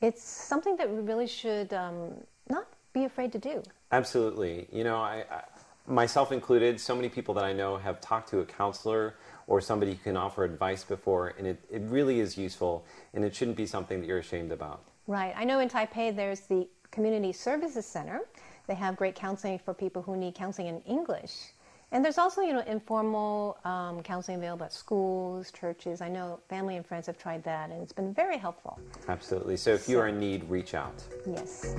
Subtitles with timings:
[0.00, 2.12] it's something that we really should um,
[2.48, 3.62] not be afraid to do.
[3.92, 4.66] Absolutely.
[4.72, 5.42] You know, I, I,
[5.86, 9.16] myself included, so many people that I know have talked to a counselor
[9.46, 12.84] or somebody who can offer advice before, and it, it really is useful,
[13.14, 14.84] and it shouldn't be something that you're ashamed about.
[15.06, 15.34] Right.
[15.36, 18.20] I know in Taipei there's the Community Services Center.
[18.68, 21.52] They have great counseling for people who need counseling in English.
[21.92, 26.00] And there's also, you know, informal um, counseling available at schools, churches.
[26.00, 28.78] I know family and friends have tried that, and it's been very helpful.
[29.08, 29.56] Absolutely.
[29.56, 31.02] So if so, you are in need, reach out.
[31.26, 31.74] Yes.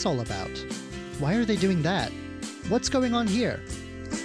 [0.00, 0.50] This all about?
[1.18, 2.10] Why are they doing that?
[2.70, 3.60] What's going on here?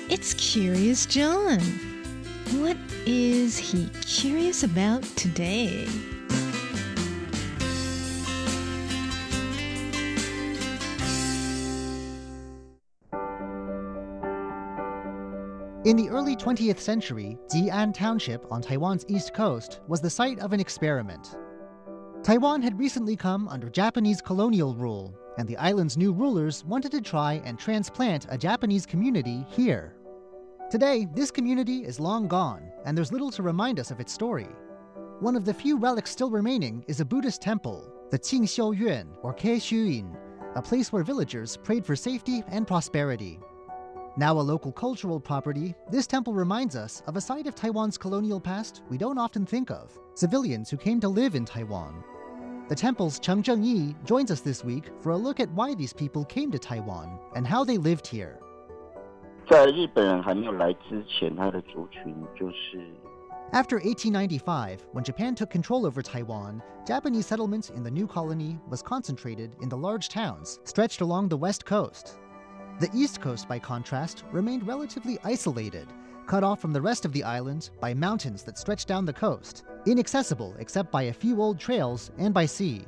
[0.10, 1.60] It's Curious John.
[2.62, 5.86] What is he curious about today?
[15.84, 20.54] In the early 20th century, Jian Township on Taiwan's east coast was the site of
[20.54, 21.36] an experiment.
[22.24, 27.02] Taiwan had recently come under Japanese colonial rule, and the island's new rulers wanted to
[27.02, 29.96] try and transplant a Japanese community here.
[30.72, 34.48] Today, this community is long gone, and there's little to remind us of its story.
[35.20, 39.34] One of the few relics still remaining is a Buddhist temple, the Qingxiu Yuan, or
[39.34, 40.16] Keishuin,
[40.56, 43.40] a place where villagers prayed for safety and prosperity.
[44.18, 48.40] Now a local cultural property, this temple reminds us of a side of Taiwan's colonial
[48.40, 52.04] past we don't often think of civilians who came to live in Taiwan
[52.68, 56.26] the temple's Cheng Zhengyi joins us this week for a look at why these people
[56.26, 58.40] came to Taiwan and how they lived here.
[63.52, 68.82] After 1895, when Japan took control over Taiwan, Japanese settlement in the new colony was
[68.82, 72.18] concentrated in the large towns stretched along the west coast.
[72.80, 75.88] The east coast, by contrast, remained relatively isolated
[76.27, 79.65] cut off from the rest of the island by mountains that stretch down the coast,
[79.87, 82.85] inaccessible except by a few old trails and by sea.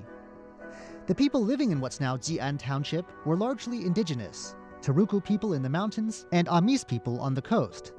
[1.06, 5.68] The people living in what's now Jian Township were largely indigenous, Turruku people in the
[5.68, 7.92] mountains and Amis people on the coast.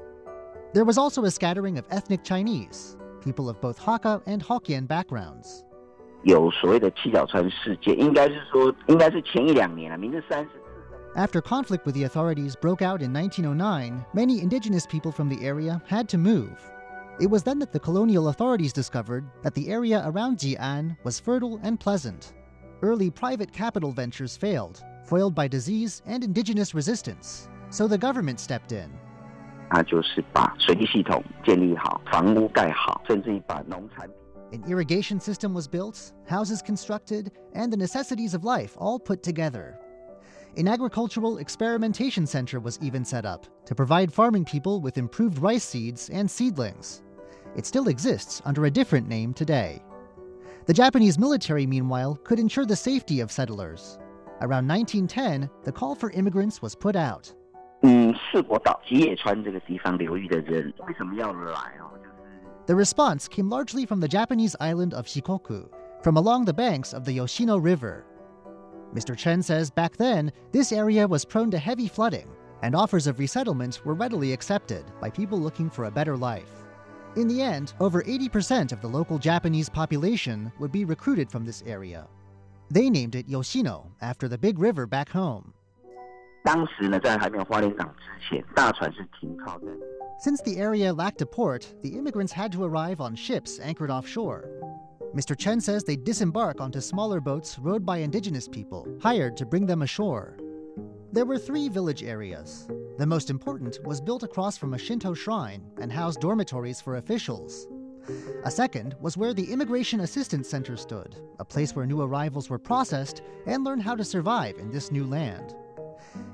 [0.74, 5.66] There was also a scattering of ethnic Chinese, people of both Hakka and Hokkien backgrounds.
[6.24, 10.50] 有所谓的七角川事件，应该是说，应该是前一两年了，明治三十
[11.17, 15.83] after conflict with the authorities broke out in 1909, many indigenous people from the area
[15.87, 16.71] had to move.
[17.21, 21.59] It was then that the colonial authorities discovered that the area around Jian was fertile
[21.63, 22.35] and pleasant.
[22.83, 28.71] Early private capital ventures failed, foiled by disease and indigenous resistance, so the government stepped
[28.71, 28.91] in.
[34.53, 39.79] An irrigation system was built, houses constructed, and the necessities of life all put together.
[40.57, 45.65] An agricultural experimentation center was even set up to provide farming people with improved rice
[45.65, 47.03] seeds and seedlings.
[47.57, 49.83] It still exists under a different name today.
[50.67, 53.99] The Japanese military, meanwhile, could ensure the safety of settlers.
[54.41, 57.33] Around 1910, the call for immigrants was put out.
[62.67, 65.69] The response came largely from the Japanese island of Shikoku,
[66.03, 68.05] from along the banks of the Yoshino River,
[68.95, 69.17] Mr.
[69.17, 72.29] Chen says back then, this area was prone to heavy flooding,
[72.63, 76.65] and offers of resettlement were readily accepted by people looking for a better life.
[77.17, 81.63] In the end, over 80% of the local Japanese population would be recruited from this
[81.67, 82.07] area.
[82.71, 85.53] They named it Yoshino after the big river back home.
[90.19, 94.49] Since the area lacked a port, the immigrants had to arrive on ships anchored offshore.
[95.15, 95.37] Mr.
[95.37, 99.83] Chen says they disembark onto smaller boats rowed by indigenous people, hired to bring them
[99.83, 100.37] ashore.
[101.13, 102.69] There were three village areas.
[102.99, 107.67] The most important was built across from a Shinto shrine and housed dormitories for officials.
[108.45, 112.59] A second was where the Immigration Assistance Center stood, a place where new arrivals were
[112.59, 115.55] processed and learned how to survive in this new land.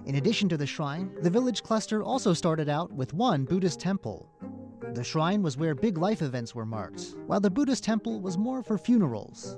[0.07, 4.29] In addition to the shrine, the village cluster also started out with one Buddhist temple,
[4.93, 8.63] the shrine was where big life events were marked, while the Buddhist temple was more
[8.63, 9.57] for funerals.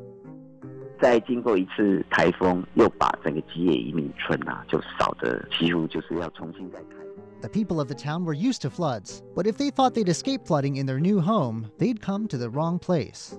[7.43, 10.47] The people of the town were used to floods, but if they thought they'd escape
[10.47, 13.39] flooding in their new home, they'd come to the wrong place.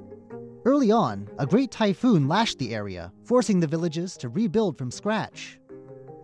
[0.66, 5.60] Early on, a great typhoon lashed the area, forcing the villages to rebuild from scratch.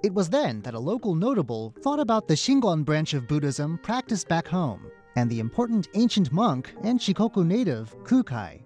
[0.04, 4.28] It was then that a local notable thought about the Shingon branch of Buddhism practiced
[4.28, 8.62] back home and the important ancient monk and Shikoku native Kukai.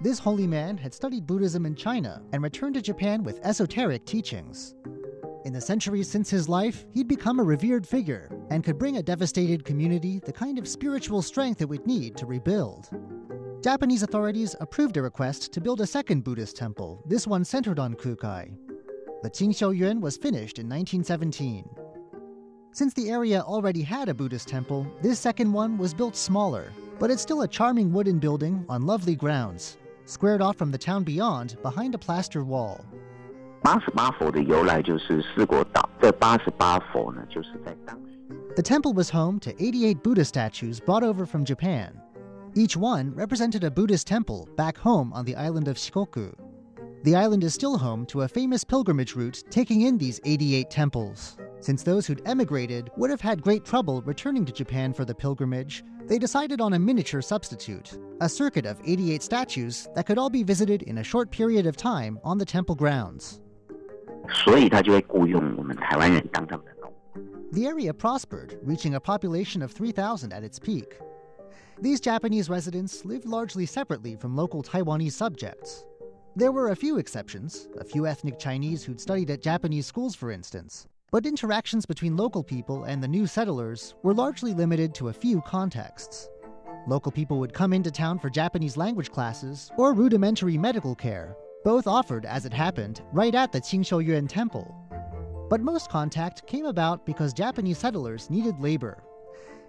[0.00, 4.74] This holy man had studied Buddhism in China and returned to Japan with esoteric teachings.
[5.46, 9.02] In the centuries since his life, he'd become a revered figure and could bring a
[9.02, 12.90] devastated community the kind of spiritual strength it would need to rebuild.
[13.62, 17.94] Japanese authorities approved a request to build a second Buddhist temple, this one centered on
[17.94, 18.54] Kukai.
[19.22, 21.68] The Qingxiu was finished in 1917.
[22.75, 27.11] Since the area already had a Buddhist temple, this second one was built smaller, but
[27.11, 31.57] it's still a charming wooden building on lovely grounds, squared off from the town beyond
[31.61, 32.79] behind a plaster wall.
[33.61, 38.11] 八十八佛的由来就是四国岛，这八十八佛呢，就是在当时。
[38.55, 41.93] The temple was home to 88 Buddha statues brought over from Japan.
[42.55, 46.33] Each one represented a Buddhist temple back home on the island of Shikoku.
[47.06, 51.36] The island is still home to a famous pilgrimage route taking in these 88 temples.
[51.60, 55.84] Since those who'd emigrated would have had great trouble returning to Japan for the pilgrimage,
[56.06, 60.42] they decided on a miniature substitute, a circuit of 88 statues that could all be
[60.42, 63.40] visited in a short period of time on the temple grounds.
[67.52, 70.98] The area prospered, reaching a population of 3,000 at its peak.
[71.80, 75.86] These Japanese residents lived largely separately from local Taiwanese subjects.
[76.38, 80.30] There were a few exceptions, a few ethnic Chinese who'd studied at Japanese schools, for
[80.30, 85.14] instance, but interactions between local people and the new settlers were largely limited to a
[85.14, 86.28] few contexts.
[86.86, 91.34] Local people would come into town for Japanese language classes or rudimentary medical care,
[91.64, 94.76] both offered, as it happened, right at the Qingxiu Yuan Temple.
[95.48, 99.02] But most contact came about because Japanese settlers needed labor.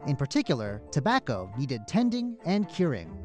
[0.05, 3.17] In particular, tobacco needed tending and curing.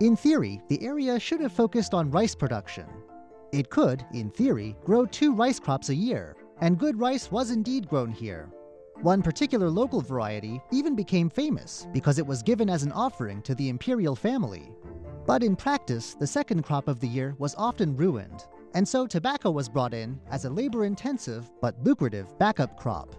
[0.00, 2.86] In theory, the area should have focused on rice production.
[3.52, 7.88] It could, in theory, grow two rice crops a year, and good rice was indeed
[7.88, 8.50] grown here.
[9.02, 13.54] One particular local variety even became famous because it was given as an offering to
[13.54, 14.70] the imperial family.
[15.26, 19.50] But in practice, the second crop of the year was often ruined, and so tobacco
[19.50, 23.16] was brought in as a labor intensive but lucrative backup crop.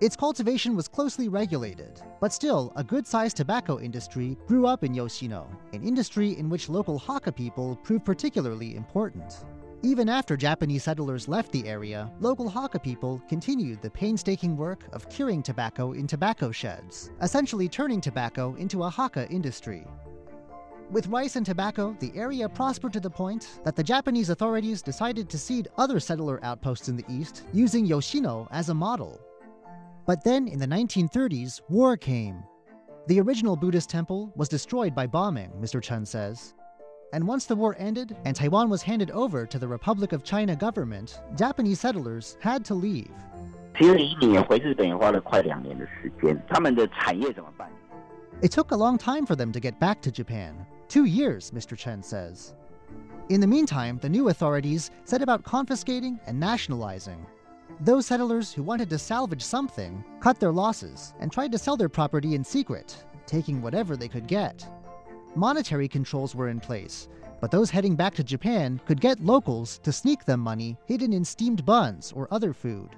[0.00, 4.94] Its cultivation was closely regulated, but still, a good sized tobacco industry grew up in
[4.94, 9.44] Yoshino, an industry in which local Hakka people proved particularly important.
[9.82, 15.06] Even after Japanese settlers left the area, local Hakka people continued the painstaking work of
[15.10, 19.86] curing tobacco in tobacco sheds, essentially turning tobacco into a Hakka industry.
[20.90, 25.28] With rice and tobacco, the area prospered to the point that the Japanese authorities decided
[25.28, 29.20] to seed other settler outposts in the east using Yoshino as a model.
[30.10, 32.42] But then in the 1930s, war came.
[33.06, 35.80] The original Buddhist temple was destroyed by bombing, Mr.
[35.80, 36.52] Chen says.
[37.12, 40.56] And once the war ended and Taiwan was handed over to the Republic of China
[40.56, 43.12] government, Japanese settlers had to leave.
[48.42, 50.66] it took a long time for them to get back to Japan.
[50.88, 51.78] Two years, Mr.
[51.78, 52.56] Chen says.
[53.28, 57.24] In the meantime, the new authorities set about confiscating and nationalizing
[57.78, 61.88] those settlers who wanted to salvage something cut their losses and tried to sell their
[61.88, 64.66] property in secret, taking whatever they could get.
[65.34, 67.08] Monetary controls were in place,
[67.40, 71.24] but those heading back to Japan could get locals to sneak them money hidden in
[71.24, 72.96] steamed buns or other food.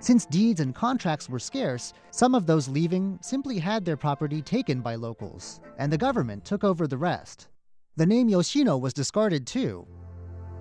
[0.00, 4.80] Since deeds and contracts were scarce, some of those leaving simply had their property taken
[4.80, 7.48] by locals, and the government took over the rest.
[7.96, 9.86] The name Yoshino was discarded too.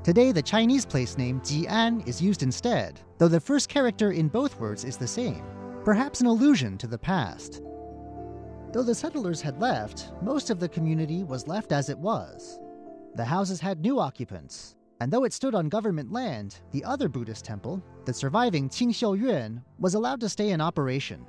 [0.04, 4.60] Today, the Chinese place name Jian is used instead, though the first character in both
[4.60, 5.44] words is the same,
[5.84, 7.62] perhaps an allusion to the past.
[8.74, 12.60] Though the settlers had left, most of the community was left as it was.
[13.14, 17.46] The houses had new occupants, and though it stood on government land, the other Buddhist
[17.46, 21.24] temple, the surviving Qingxiu Yuan, was allowed to stay in operation.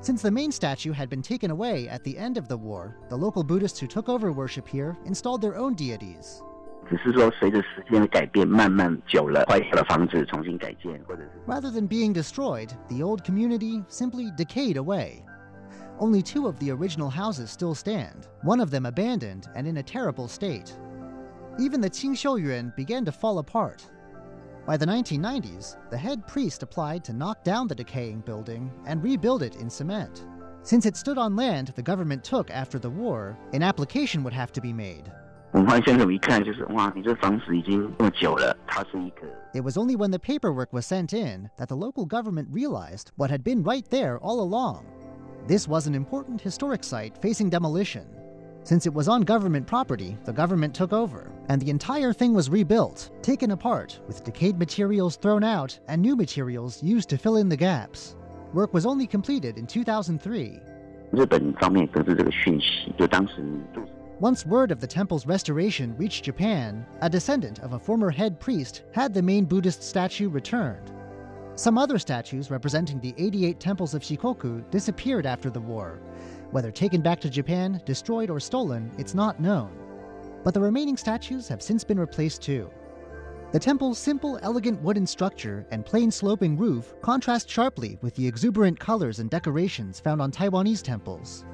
[0.00, 3.18] Since the main statue had been taken away at the end of the war, the
[3.18, 6.40] local Buddhists who took over worship here installed their own deities.
[6.89, 15.23] 只是说随着时间的改变，慢慢久了，坏掉的房子重新改建，或者是 Rather than being destroyed, the old community simply decayed away.
[15.97, 19.83] Only two of the original houses still stand, one of them abandoned and in a
[19.83, 20.73] terrible state.
[21.57, 23.89] Even the Qingxiu Yuan began to fall apart.
[24.67, 29.41] By the 1990s, the head priest applied to knock down the decaying building and rebuild
[29.41, 30.25] it in cement.
[30.63, 34.51] Since it stood on land the government took after the war, an application would have
[34.51, 35.11] to be made.
[35.53, 39.21] 文化先生一看就是哇，你这房子已经这么久了，它是一个
[39.53, 43.31] It was only when the paperwork was sent in that the local government realized what
[43.31, 44.83] had been right there all along.
[45.47, 48.05] this was an important historic site facing demolition.
[48.63, 52.49] Since it was on government property, the government took over, and the entire thing was
[52.49, 57.47] rebuilt, taken apart, with decayed materials thrown out and new materials used to fill in
[57.47, 58.15] the gaps.
[58.53, 60.59] Work was only completed in 2003.
[61.11, 63.35] 日本方面得知这个讯息，就当时
[63.73, 63.81] 驻
[64.20, 68.82] Once word of the temple's restoration reached Japan, a descendant of a former head priest
[68.92, 70.92] had the main Buddhist statue returned.
[71.54, 76.00] Some other statues representing the 88 temples of Shikoku disappeared after the war.
[76.50, 79.70] Whether taken back to Japan, destroyed, or stolen, it's not known.
[80.44, 82.70] But the remaining statues have since been replaced too.
[83.52, 88.78] The temple's simple, elegant wooden structure and plain sloping roof contrast sharply with the exuberant
[88.78, 91.46] colors and decorations found on Taiwanese temples.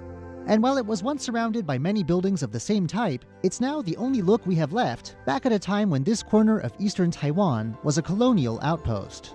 [0.46, 3.82] And while it was once surrounded by many buildings of the same type, it's now
[3.82, 7.10] the only look we have left back at a time when this corner of eastern
[7.10, 9.34] Taiwan was a colonial outpost.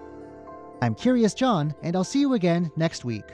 [0.82, 3.26] I'm Curious John, and I'll see you again next week.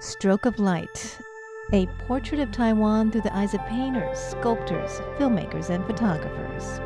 [0.00, 1.18] Stroke of Light,
[1.72, 6.80] a portrait of Taiwan through the eyes of painters, sculptors, filmmakers, and photographers.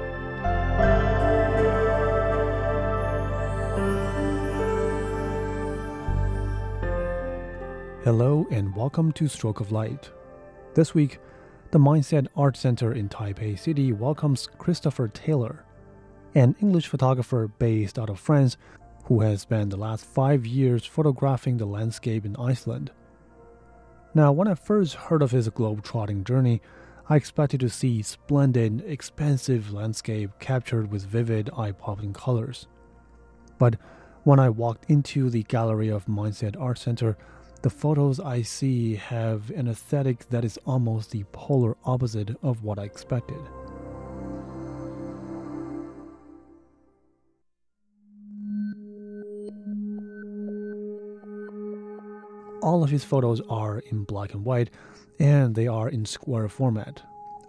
[8.07, 10.13] Hello and welcome to Stroke of Light.
[10.75, 11.19] This week,
[11.73, 15.65] the Mindset Art Center in Taipei City welcomes Christopher Taylor,
[16.37, 18.59] an English photographer based out of France
[19.07, 22.93] who has spent the last five years photographing the landscape in Iceland.
[24.15, 26.63] Now, when I first heard of his globe-trotting journey,
[27.09, 32.69] I expected to see splendid, expansive landscape captured with vivid, eye-popping colors.
[33.59, 33.75] But
[34.23, 37.17] when I walked into the gallery of Mindset Art Center,
[37.67, 42.79] the photos I see have an aesthetic that is almost the polar opposite of what
[42.79, 43.41] I expected.
[52.63, 54.71] All of his photos are in black and white,
[55.19, 57.03] and they are in square format,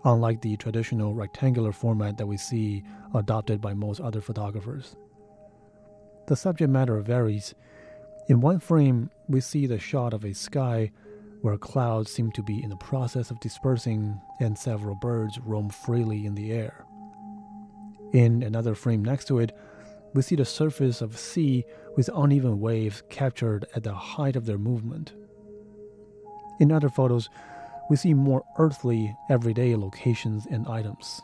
[0.03, 2.81] unlike the traditional rectangular format that we see
[3.13, 4.95] adopted by most other photographers.
[6.25, 7.53] The subject matter varies.
[8.29, 10.91] In one frame, we see the shot of a sky
[11.41, 16.25] where clouds seem to be in the process of dispersing and several birds roam freely
[16.25, 16.86] in the air.
[18.13, 19.55] In another frame next to it,
[20.13, 21.65] we see the surface of sea
[21.96, 25.13] with uneven waves captured at the height of their movement.
[26.60, 27.29] In other photos,
[27.89, 31.22] we see more earthly, everyday locations and items,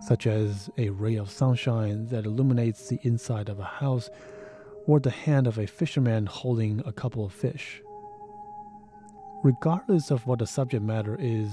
[0.00, 4.08] such as a ray of sunshine that illuminates the inside of a house
[4.86, 7.82] or the hand of a fisherman holding a couple of fish.
[9.42, 11.50] Regardless of what the subject matter is,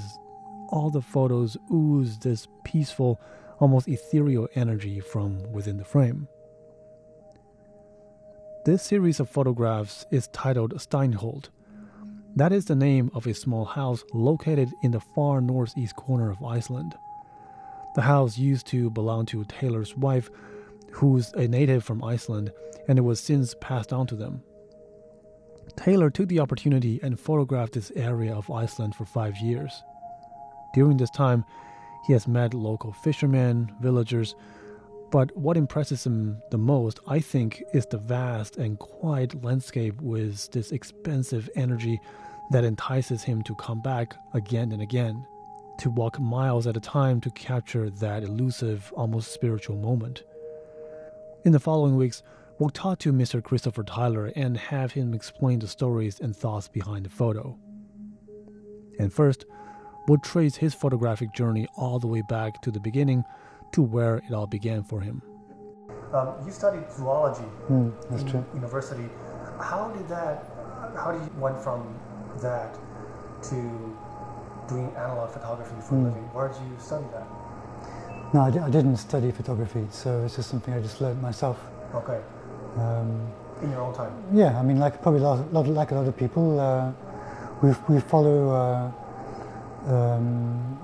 [0.70, 3.20] all the photos ooze this peaceful,
[3.60, 6.28] almost ethereal energy from within the frame.
[8.66, 11.50] This series of photographs is titled Steinholt.
[12.36, 16.44] That is the name of a small house located in the far northeast corner of
[16.44, 16.96] Iceland.
[17.96, 20.32] The house used to belong to Taylor's wife,
[20.94, 22.52] who's a native from Iceland,
[22.88, 24.44] and it was since passed on to them.
[25.76, 29.84] Taylor took the opportunity and photographed this area of Iceland for five years.
[30.74, 31.44] During this time,
[32.06, 34.36] he has met local fishermen, villagers,
[35.12, 40.52] but what impresses him the most, I think, is the vast and quiet landscape with
[40.52, 42.00] this expensive energy
[42.52, 45.26] that entices him to come back again and again,
[45.80, 50.24] to walk miles at a time to capture that elusive, almost spiritual moment.
[51.46, 52.24] In the following weeks,
[52.60, 53.44] we'll talk to Mr.
[53.44, 57.58] Christopher Taylor and have him explain the stories and thoughts behind the photo.
[59.00, 59.46] And first,
[60.08, 63.24] we'll trace his photographic journey all the way back to the beginning
[63.74, 65.22] to where it all began for him.
[66.14, 67.44] Um, you studied zoology
[68.10, 68.46] that's in true.
[68.54, 69.10] university.
[69.60, 70.46] How did that?
[70.96, 72.00] How did you went from
[72.42, 72.78] that
[73.44, 73.98] to
[74.70, 76.04] doing analog photography for a Hmm.
[76.06, 76.24] living?
[76.34, 77.28] Where did you study that?
[78.34, 81.58] No, I, I didn't study photography, so it's just something I just learned myself.
[81.94, 82.20] Okay,
[82.78, 83.28] Um,
[83.62, 84.12] in your own time.
[84.34, 86.92] yeah, I mean, like probably a lot, lot, like a lot of people, uh,
[87.62, 90.78] we we follow uh, um,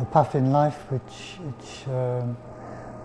[0.00, 2.36] a path in life which which um,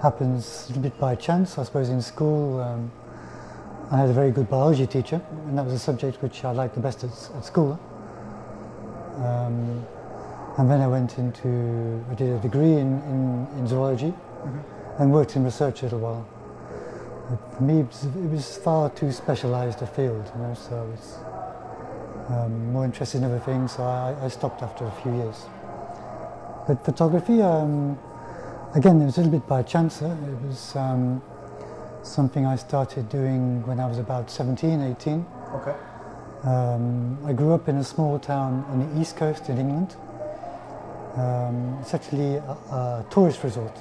[0.01, 1.57] happens a little bit by chance.
[1.59, 2.91] I suppose in school, um,
[3.91, 6.73] I had a very good biology teacher, and that was a subject which I liked
[6.73, 7.79] the best at, at school.
[9.23, 9.85] Um,
[10.57, 14.13] and then I went into, I did a degree in, in, in zoology
[14.99, 16.27] and worked in research a little while.
[17.29, 20.77] But for me, it was, it was far too specialised a field, you know, so
[20.77, 21.17] I was
[22.29, 25.45] um, more interested in other things, so I, I stopped after a few years.
[26.67, 27.99] But photography, um,
[28.75, 30.01] again, it was a little bit by chance.
[30.01, 31.21] uh, It was um,
[32.03, 35.25] something I started doing when I was about 17, 18.
[35.55, 35.75] Okay.
[36.43, 39.95] Um, I grew up in a small town on the east coast in England.
[41.17, 43.75] Um, it's actually a, a tourist resort.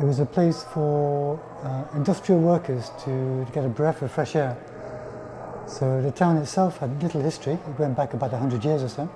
[0.00, 4.36] It was a place for uh, industrial workers to, to get a breath of fresh
[4.36, 4.56] air.
[5.66, 7.54] So the town itself had little history.
[7.54, 9.10] It went back about 100 years or so.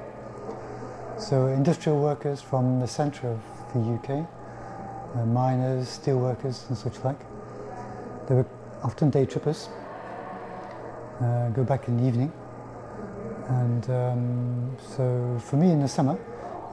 [1.19, 3.41] So industrial workers from the centre of
[3.73, 4.27] the UK,
[5.15, 7.19] uh, miners, steel workers and such like,
[8.27, 8.47] they were
[8.83, 9.69] often day trippers,
[11.21, 12.33] uh, go back in the evening.
[13.49, 16.19] And um, so for me in the summer,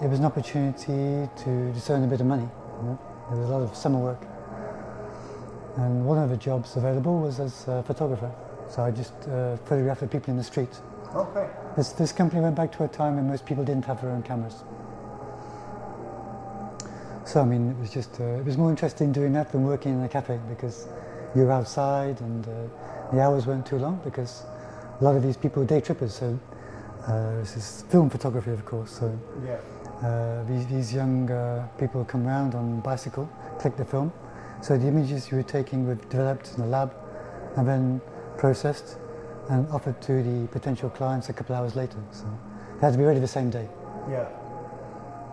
[0.02, 2.48] it was an opportunity to just earn a bit of money.
[2.82, 3.00] You know?
[3.30, 4.22] There was a lot of summer work.
[5.78, 8.32] And one of the jobs available was as a photographer.
[8.70, 10.70] So I just uh, photographed the people in the street.
[11.16, 11.48] Okay.
[11.76, 14.24] This, this company went back to a time when most people didn't have their own
[14.24, 14.64] cameras.
[17.26, 19.94] So I mean, it was just uh, it was more interesting doing that than working
[19.94, 20.88] in a cafe because
[21.36, 22.52] you're outside and uh,
[23.12, 24.44] the hours weren't too long because
[25.00, 26.16] a lot of these people were day trippers.
[26.16, 26.38] So
[27.08, 28.92] uh, this is film photography, of course.
[28.92, 29.58] So Yeah.
[30.04, 33.30] Uh, these, these young uh, people come round on bicycle,
[33.60, 34.12] click the film.
[34.62, 36.94] So the images you were taking were developed in the lab
[37.58, 38.02] and then
[38.38, 38.98] processed
[39.50, 41.98] and offered to the potential clients a couple hours later.
[42.12, 42.26] So
[42.76, 43.68] they had to be ready the same day.
[44.10, 44.28] Yeah.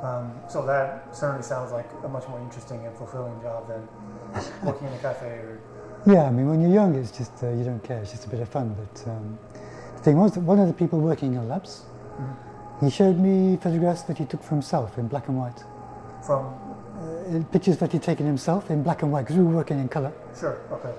[0.03, 3.89] Um, so that certainly sounds like a much more interesting and fulfilling job than
[4.65, 5.61] working in a cafe or.
[6.07, 8.29] Yeah, I mean, when you're young, it's just, uh, you don't care, it's just a
[8.29, 8.75] bit of fun.
[8.75, 9.39] But um,
[9.97, 11.83] the thing was, that one of the people working in the labs,
[12.81, 15.63] he showed me photographs that he took for himself in black and white.
[16.25, 16.47] From.
[17.01, 19.89] Uh, pictures that he'd taken himself in black and white, because we were working in
[19.89, 20.13] colour.
[20.39, 20.61] Sure.
[20.71, 20.93] Okay.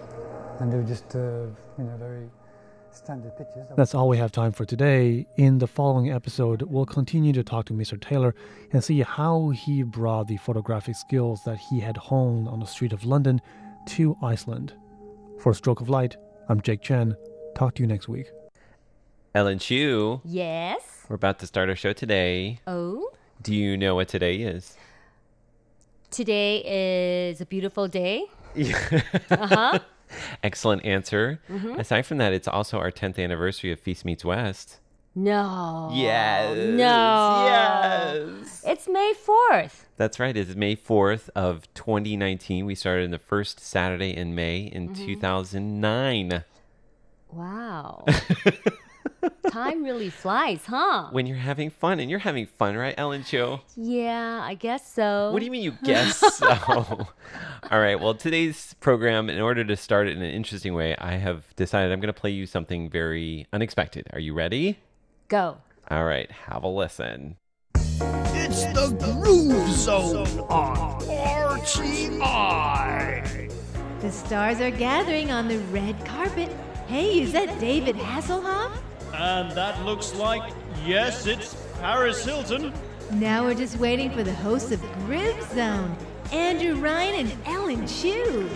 [0.60, 1.46] And they were just, uh,
[1.78, 2.30] you know, very
[2.92, 3.68] standard pictures.
[3.76, 5.28] That's all we have time for today.
[5.38, 8.00] In the following episode, we'll continue to talk to Mr.
[8.00, 8.36] Taylor
[8.72, 12.94] and see how he brought the photographic skills that he had honed on the street
[12.94, 13.42] of London
[13.90, 14.74] to Iceland.
[15.40, 16.18] For Stroke of Light,
[16.50, 17.16] I'm Jake Chen.
[17.56, 18.32] Talk to you next week.
[19.34, 21.06] Ellen Chu, Yes.
[21.08, 22.60] we're about to start our show today.
[22.68, 24.76] Oh, Do you know what today is?
[26.10, 26.58] today
[27.30, 28.26] is a beautiful day.
[29.32, 29.80] Uh huh.
[30.44, 31.40] Excellent answer.
[31.50, 31.80] Mm-hmm.
[31.80, 34.80] Aside from that, it's also our 10th anniversary of Feast Meets West.
[35.16, 35.90] No.
[35.94, 36.58] Yes.
[36.58, 37.46] No.
[38.36, 38.62] Yes.
[38.68, 39.86] It's May 4th.
[39.96, 40.36] That's right.
[40.36, 42.66] It's May 4th of 2019.
[42.66, 45.06] We started in the first Saturday in May in Mm-hmm.
[45.06, 46.44] 2009.
[47.32, 48.04] Wow.
[49.52, 51.10] Time really flies, huh?
[51.12, 53.60] When you're having fun, and you're having fun, right, Ellen Chu?
[53.76, 55.32] Yeah, I guess so.
[55.32, 56.48] What do you mean you guess so?
[57.70, 58.00] All right.
[58.00, 61.92] Well, today's program, in order to start it in an interesting way, I have decided
[61.92, 64.08] I'm going to play you something very unexpected.
[64.14, 64.80] Are you ready?
[65.28, 65.58] Go.
[65.90, 66.32] All right.
[66.32, 67.38] Have a listen.
[67.76, 71.02] It's the Groove Zone on
[72.22, 73.52] RTI.
[74.02, 76.50] The stars are gathering on the red carpet.
[76.88, 78.72] Hey, is that David Hasselhoff?
[79.14, 80.42] And that looks like,
[80.86, 82.74] yes, it's Paris Hilton.
[83.12, 85.96] Now we're just waiting for the hosts of Groove Zone,
[86.32, 88.50] Andrew Ryan and Ellen Chu.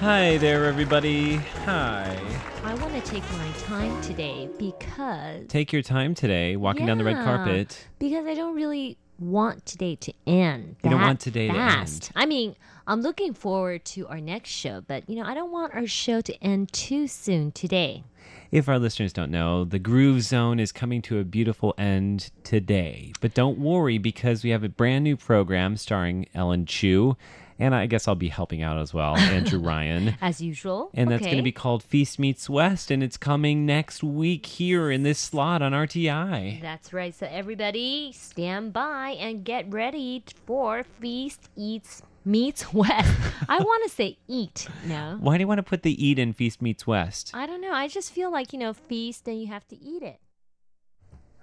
[0.00, 1.36] Hi there, everybody.
[1.64, 2.20] Hi.
[2.62, 7.04] I want to take my time today because Take your time today walking down the
[7.04, 7.86] red Yeah, carpet.
[7.98, 10.76] Because I don't really want today to end.
[10.84, 12.12] You don't want today to fast.
[12.14, 12.22] end.
[12.22, 12.54] I mean,
[12.88, 16.20] I'm looking forward to our next show, but you know, I don't want our show
[16.20, 18.04] to end too soon today.
[18.52, 23.12] If our listeners don't know, the Groove Zone is coming to a beautiful end today.
[23.20, 27.16] But don't worry because we have a brand new program starring Ellen Chu.
[27.58, 30.14] And I guess I'll be helping out as well, Andrew Ryan.
[30.20, 30.90] As usual.
[30.94, 34.90] And that's going to be called Feast Meets West, and it's coming next week here
[34.90, 36.60] in this slot on RTI.
[36.60, 37.14] That's right.
[37.14, 43.16] So everybody, stand by and get ready for Feast Eats Meets West.
[43.48, 44.66] I want to say eat.
[44.84, 45.16] No.
[45.20, 47.30] Why do you want to put the eat in Feast Meets West?
[47.32, 47.72] I don't know.
[47.72, 50.20] I just feel like you know, feast and you have to eat it.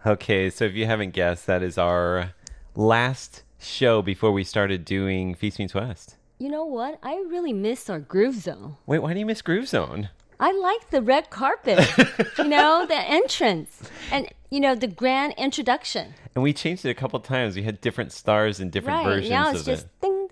[0.06, 0.50] Okay.
[0.50, 2.34] So if you haven't guessed, that is our
[2.76, 6.17] last show before we started doing Feast Meets West.
[6.38, 7.00] You know what?
[7.02, 8.76] I really miss our groove zone.
[8.86, 10.10] Wait, why do you miss Groove Zone?
[10.39, 11.88] I like the red carpet.
[12.38, 16.15] you know, the entrance and you know the grand introduction.
[16.36, 17.56] And we changed it a couple times.
[17.56, 20.02] We had different stars and different right versions now, it's of just it.
[20.02, 20.22] ding ding.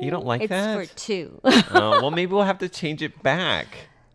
[0.00, 0.74] You don't like it's that?
[0.88, 1.40] for two.
[1.44, 3.66] oh, well, maybe we'll have to change it back.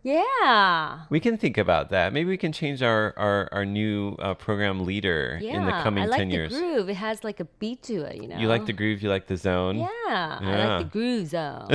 [0.02, 1.00] yeah.
[1.10, 2.12] We can think about that.
[2.12, 6.04] Maybe we can change our our, our new uh, program leader Yeah, in the coming
[6.04, 6.52] I like ten the years.
[6.52, 6.88] groove.
[6.88, 8.36] It has like a beat to it, you know.
[8.38, 9.02] You like the groove.
[9.02, 9.76] You like the zone.
[9.78, 11.68] Yeah, I like the groove zone.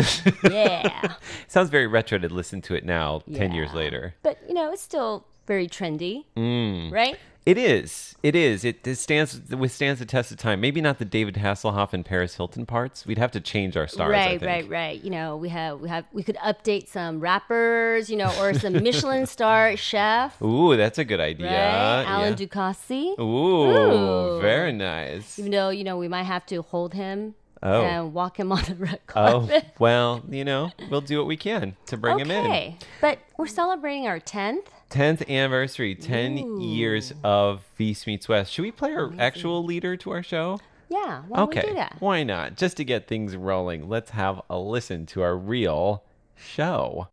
[0.52, 1.16] yeah,
[1.48, 4.14] Sounds very retro to listen to it now, ten years later.
[4.24, 6.92] but you know it's still very trendy, Mm.
[6.92, 7.18] right?
[7.48, 8.14] It is.
[8.24, 8.66] It is.
[8.66, 10.60] It, it stands it withstands the test of time.
[10.60, 13.06] Maybe not the David Hasselhoff and Paris Hilton parts.
[13.06, 14.10] We'd have to change our stars.
[14.10, 14.52] I right, think.
[14.52, 15.02] right, right.
[15.02, 18.74] You know, we have we have we could update some rappers, you know, or some
[18.74, 20.42] Michelin star chef.
[20.42, 21.48] Ooh, that's a good idea.
[21.48, 22.46] Right, Alan yeah.
[22.48, 23.18] Ducasse.
[23.18, 24.42] Ooh, Ooh.
[24.42, 25.40] very nice.
[25.40, 27.82] Even though you know we might have to hold him Oh.
[27.82, 29.64] and walk him on the red oh, carpet.
[29.68, 32.46] Oh, well, you know, we'll do what we can to bring him in.
[32.46, 34.70] okay, but we're celebrating our tenth.
[34.90, 38.52] 10th anniversary, 10 years of Feast Meets West.
[38.52, 40.60] Should we play our actual leader to our show?
[40.90, 41.62] Yeah, why don't okay.
[41.64, 41.98] we do that?
[42.00, 42.56] Why not?
[42.56, 46.04] Just to get things rolling, let's have a listen to our real
[46.36, 47.10] show.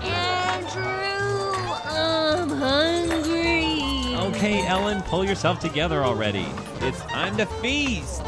[0.00, 0.86] Andrew,
[1.84, 4.16] I'm hungry.
[4.16, 6.46] Okay, Ellen, pull yourself together already.
[6.80, 8.22] It's time to feast.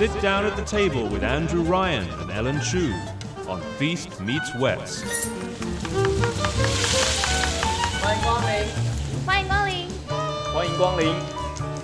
[0.00, 2.92] Sit down at the table with Andrew Ryan and Ellen Chu
[3.48, 5.04] on Feast Meets West.
[8.02, 8.66] 欢迎光临，
[9.26, 9.88] 欢迎光临，
[10.54, 11.14] 欢迎光临。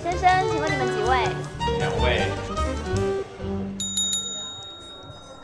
[0.01, 1.27] 先生，请问你们几位？
[1.79, 2.31] 两位。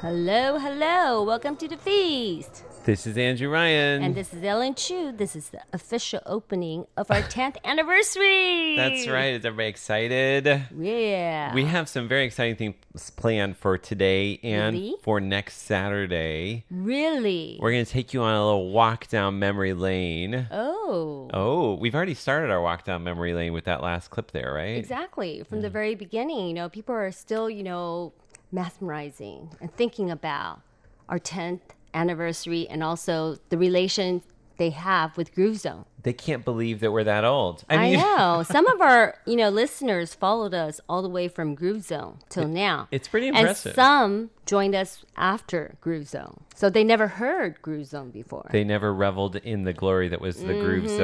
[0.01, 1.25] Hello, hello.
[1.25, 2.63] Welcome to the feast.
[2.84, 4.02] This is Andrew Ryan.
[4.02, 5.10] And this is Ellen Chu.
[5.10, 8.76] This is the official opening of our 10th anniversary.
[8.76, 9.32] That's right.
[9.32, 10.66] Is everybody excited?
[10.78, 11.54] Yeah.
[11.54, 14.96] We have some very exciting things planned for today and Really?
[15.02, 16.66] for next Saturday.
[16.70, 17.56] Really?
[17.58, 20.46] We're going to take you on a little walk down memory lane.
[20.50, 21.30] Oh.
[21.32, 24.76] Oh, we've already started our walk down memory lane with that last clip there, right?
[24.76, 25.42] Exactly.
[25.48, 28.12] From the very beginning, you know, people are still, you know,
[28.52, 30.60] mesmerizing and thinking about
[31.08, 31.60] our 10th
[31.94, 34.22] anniversary and also the relation
[34.56, 35.86] they have with Groove Zone.
[36.04, 37.64] They can't believe that we're that old.
[37.68, 38.44] I, mean, know.
[38.46, 42.46] Some of our, you know, listeners followed us all the way from Groove Zone till
[42.46, 42.88] now.
[42.92, 43.70] it's pretty impressive.
[43.70, 46.40] And some joined us after Groove Zone.
[46.54, 48.46] So they never heard Groove Zone before.
[48.52, 50.96] They never reveled in the glory that was the groove Mm-hmm.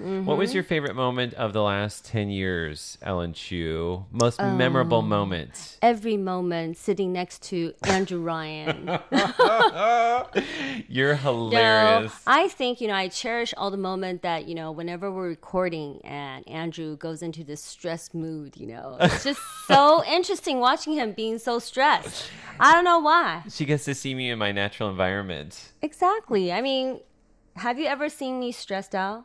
[0.00, 0.24] zone.
[0.26, 4.04] What was your favorite moment of the last 10 years, Ellen Chu?
[4.10, 5.76] Most memorable Um, moment?
[5.82, 8.98] Every moment sitting next to Andrew Ryan.
[10.88, 12.12] You're hilarious.
[12.12, 12.18] No.
[12.26, 13.76] I think, you know, I cherish all the
[14.22, 18.96] that, you know, whenever we're recording and Andrew goes into this stress mood, you know.
[19.00, 22.28] It's just so interesting watching him being so stressed.
[22.58, 23.42] I don't know why.
[23.50, 25.72] She gets to see me in my natural environment.
[25.82, 26.52] Exactly.
[26.52, 27.00] I mean,
[27.56, 29.24] have you ever seen me stressed out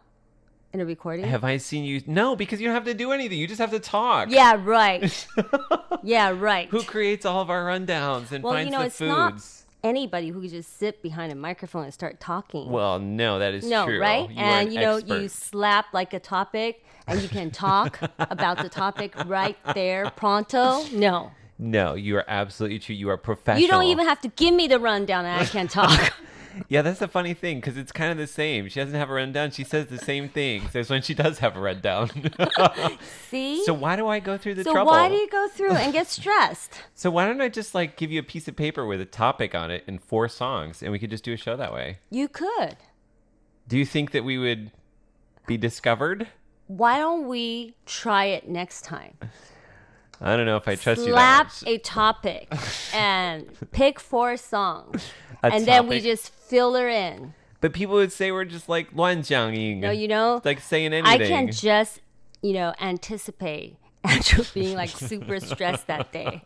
[0.74, 1.26] in a recording?
[1.26, 2.02] Have I seen you?
[2.08, 3.40] No, because you don't have to do anything.
[3.40, 4.30] You just have to talk.
[4.30, 5.28] Yeah, right.
[6.04, 6.70] yeah, right.
[6.70, 9.57] Who creates all of our rundowns and well, finds you know, the it's not foods?
[9.84, 12.70] Anybody who could just sit behind a microphone and start talking.
[12.70, 14.00] Well, no, that is no, true.
[14.00, 14.30] right?
[14.30, 15.22] You and an you know, expert.
[15.22, 20.84] you slap like a topic and you can talk about the topic right there, pronto.
[20.92, 21.32] No.
[21.60, 22.96] No, you are absolutely true.
[22.96, 23.62] You are professional.
[23.62, 26.14] You don't even have to give me the rundown and I can talk.
[26.70, 28.68] Yeah, that's a funny thing because it's kind of the same.
[28.70, 29.52] She doesn't have a rundown.
[29.52, 32.10] She says the same things as when she does have a rundown.
[33.30, 33.64] See?
[33.66, 34.92] so why do I go through the so trouble?
[34.92, 36.82] why do you go through and get stressed?
[36.94, 39.54] So why don't I just like give you a piece of paper with a topic
[39.54, 42.00] on it and four songs, and we could just do a show that way?
[42.10, 42.78] You could.
[43.68, 44.72] Do you think that we would
[45.46, 46.28] be discovered?
[46.66, 49.14] Why don't we try it next time?
[50.20, 51.52] I don't know if I trust Slap you.
[51.52, 52.54] Slap a topic
[52.94, 55.06] and pick four songs,
[55.44, 55.66] a and topic.
[55.66, 57.34] then we just fill her in.
[57.62, 61.22] But people would say we're just like 乱讲 No, you know, like saying anything.
[61.22, 62.02] I can just,
[62.42, 66.42] you know, anticipate Andrew being like super stressed that day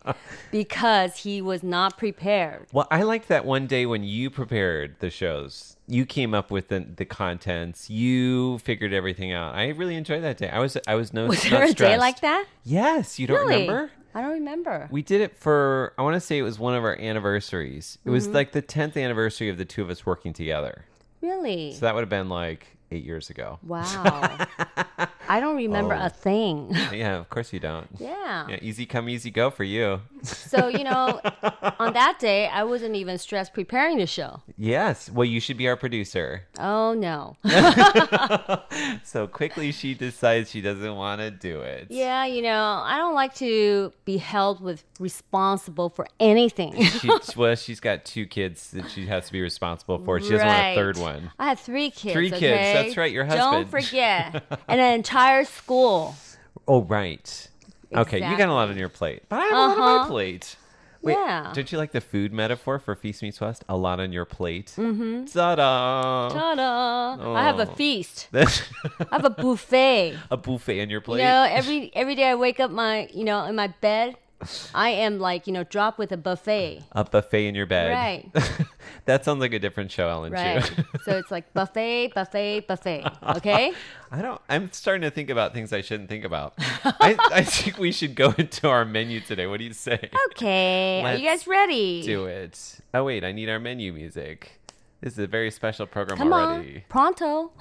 [0.50, 2.66] because he was not prepared.
[2.72, 5.76] Well, I liked that one day when you prepared the shows.
[5.86, 7.90] You came up with the, the contents.
[7.90, 9.54] You figured everything out.
[9.54, 10.48] I really enjoyed that day.
[10.48, 12.46] I was I was no Was there a day like that?
[12.64, 13.62] Yes, you don't really?
[13.62, 13.90] remember?
[14.14, 14.88] I don't remember.
[14.90, 17.98] We did it for I want to say it was one of our anniversaries.
[18.04, 18.34] It was Mhm.
[18.34, 20.84] like the 10th anniversary of the two of us working together.
[21.20, 21.72] Really?
[21.74, 23.58] So that would have been like 8 years ago.
[23.62, 24.46] Wow.
[25.32, 26.04] I don't remember Oh.
[26.06, 26.68] a thing.
[26.92, 27.88] yeah, of course you don't.
[27.98, 28.48] Yeah.
[28.48, 30.02] Yeah, easy come easy go for you.
[30.22, 31.20] So, you know,
[31.78, 34.42] on that day, I wasn't even stressed preparing the show.
[34.58, 35.08] Yes.
[35.10, 36.42] Well, you should be our producer.
[36.60, 37.38] Oh, no.
[39.04, 41.86] so quickly she decides she doesn't want to do it.
[41.88, 46.82] yeah, you know, I don't like to be held with responsible for anything.
[46.84, 50.20] she, well, she's got two kids that she has to be responsible for.
[50.20, 51.30] She doesn't want a third one.
[51.38, 52.12] I have three kids.
[52.12, 53.50] Three kids, that's right, your husband.
[53.50, 54.44] Don't forget.
[54.68, 56.14] and an entire school.
[56.68, 57.48] Oh, right.
[57.94, 59.22] Okay, you got a lot on your plate.
[59.28, 60.08] But I have a lot on my Uh-huh.
[60.08, 60.56] plate.
[61.02, 61.50] Wait, Yeah.
[61.52, 63.64] don't you like the food metaphor for Feast Meets West?
[63.68, 64.72] A lot on your plate.
[64.78, 65.24] Mm-hmm.
[65.24, 66.28] Ta-da!
[66.28, 67.34] Ta-da!
[67.34, 67.74] I have a Oh.
[67.74, 68.28] feast.
[68.34, 68.46] I
[69.10, 70.16] have a buffet.
[70.30, 71.18] a buffet on your plate.
[71.22, 74.16] You know, every every day I wake up my you know in my bed,
[74.74, 76.82] I am like you know drop with a buffet.
[76.92, 77.92] a buffet in your bed.
[77.92, 78.66] Right.
[79.04, 80.62] That sounds like a different show, Ellen Right.
[81.04, 83.04] So it's like buffet, buffet, buffet.
[83.36, 83.72] Okay.
[84.12, 84.40] I don't.
[84.48, 86.54] I'm starting to think about things I shouldn't think about.
[86.58, 89.46] I, I think we should go into our menu today.
[89.48, 90.08] What do you say?
[90.30, 91.02] Okay.
[91.04, 92.02] Are you guys ready?
[92.02, 92.78] Do it.
[92.94, 94.60] Oh wait, I need our menu music.
[95.00, 96.76] This is a very special program Come already.
[96.76, 97.52] on, pronto.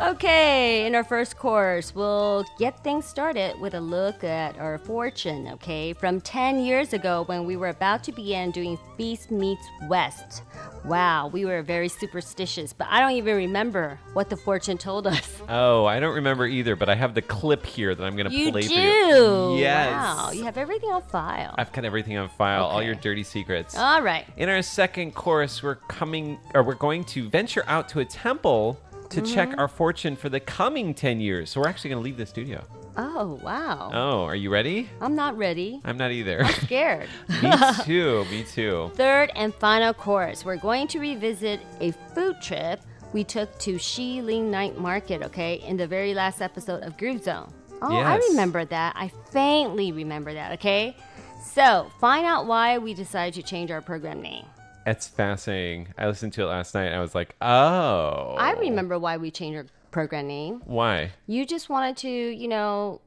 [0.00, 5.48] Okay, in our first course, we'll get things started with a look at our fortune,
[5.48, 5.92] okay?
[5.92, 10.42] From 10 years ago when we were about to begin doing Feast Meets West.
[10.84, 15.32] Wow, we were very superstitious, but I don't even remember what the fortune told us.
[15.48, 18.50] Oh, I don't remember either, but I have the clip here that I'm going to
[18.50, 18.68] play do.
[18.68, 19.56] for you.
[19.58, 19.92] Yes.
[19.92, 21.54] Wow, you have everything on file.
[21.56, 23.76] I've got everything on file, all your dirty secrets.
[23.76, 24.26] All right.
[24.36, 28.80] In our second course, we're coming or we're going to venture out to a temple
[29.10, 29.58] to check Mhm.
[29.58, 31.50] our fortune for the coming 10 years.
[31.50, 32.62] So we're actually going to leave the studio.
[32.96, 33.90] Oh, wow.
[33.92, 34.88] Oh, are you ready?
[35.00, 35.80] I'm not ready.
[35.84, 36.42] I'm not either.
[36.42, 37.08] I'm scared.
[37.42, 37.52] me
[37.84, 38.24] too.
[38.30, 38.90] Me too.
[38.94, 42.80] Third and final course, we're going to revisit a food trip
[43.12, 47.52] we took to Shilin Night Market, okay, in the very last episode of Groove Zone.
[47.82, 48.94] Oh, I remember that.
[48.96, 50.96] I faintly remember that, okay?
[51.44, 54.44] So, find out why we decided to change our program name.
[54.86, 55.88] It's fascinating.
[55.98, 58.36] I listened to it last night and I was like, oh.
[58.38, 60.62] I remember why we changed our program name.
[60.64, 61.10] Why?
[61.26, 63.00] You just wanted to, you know,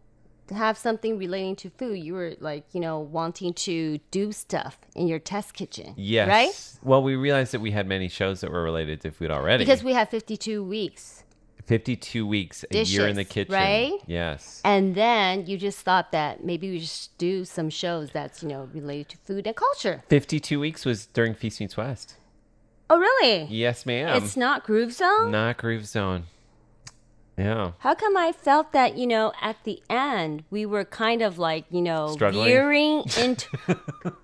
[0.54, 2.00] have something relating to food.
[2.00, 5.94] You were like, you know, wanting to do stuff in your test kitchen.
[5.96, 6.28] Yes.
[6.28, 6.80] Right?
[6.84, 9.64] Well, we realized that we had many shows that were related to food already.
[9.64, 11.19] Because we have 52 weeks.
[11.70, 13.54] 52 weeks, a year in the kitchen.
[13.54, 13.94] right?
[14.08, 14.60] Yes.
[14.66, 18.68] And then you just thought that maybe we should do some shows that's, you know,
[18.74, 20.04] related to food and culture.
[20.10, 22.16] 52 weeks was during Feast Meets West.
[22.90, 23.44] Oh, really?
[23.52, 24.18] Yes, ma'am.
[24.18, 25.30] It's not Groove Zone?
[25.30, 26.24] Not Groove Zone.
[27.39, 27.73] Yeah.
[27.79, 31.65] How come I felt that, you know, at the end, we were kind of like,
[31.69, 32.47] you know, Struggling?
[32.47, 33.49] veering into.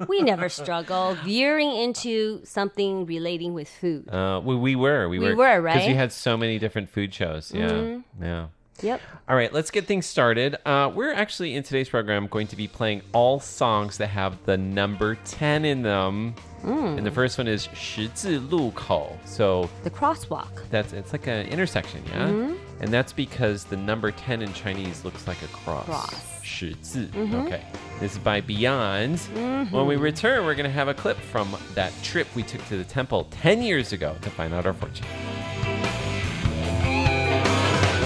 [0.06, 4.08] we never struggle, veering into something relating with food.
[4.08, 5.08] Uh, we, we were.
[5.08, 5.34] We, We were.
[5.34, 5.96] were, Because we right?
[5.96, 7.50] had so many different food shows.
[7.52, 7.70] Yeah.
[7.70, 8.04] Mhm.
[8.22, 8.46] Yeah.
[8.82, 9.00] Yep.
[9.28, 10.56] All right, let's get things started.
[10.64, 14.56] Uh, we're actually in today's program going to be playing all songs that have the
[14.56, 16.34] number 10 in them.
[16.64, 16.96] Mm.
[16.96, 19.18] And the first one is 十字路口.
[19.26, 20.62] So The crosswalk.
[20.70, 22.28] that's it's like an intersection, yeah?
[22.28, 22.56] Mhm.
[22.80, 25.84] And that's because the number 10 in Chinese looks like a cross.
[25.86, 26.14] Cross.
[26.42, 27.08] 十字.
[27.14, 27.46] Mhm.
[27.46, 27.60] Okay.
[28.00, 29.18] This is by Beyond.
[29.34, 29.70] Mhm.
[29.70, 32.76] When we return, we're going to have a clip from that trip we took to
[32.76, 35.06] the temple 10 years ago to find out our fortune.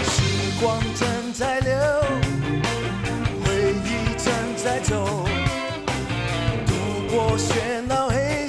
[0.04, 1.72] 时光正在流，
[3.44, 5.24] 回忆正在走，
[6.66, 6.72] 度
[7.10, 8.47] 过喧闹黑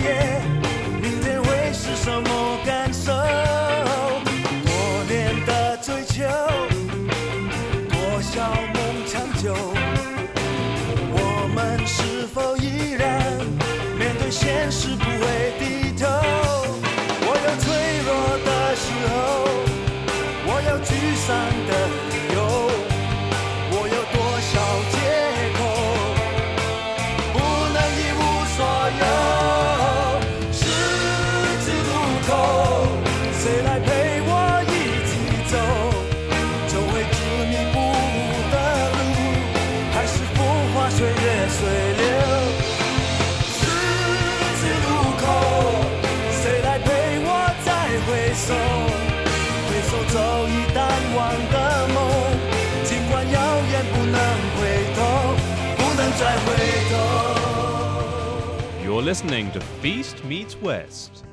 [59.00, 61.24] You're listening to Feast Meets West.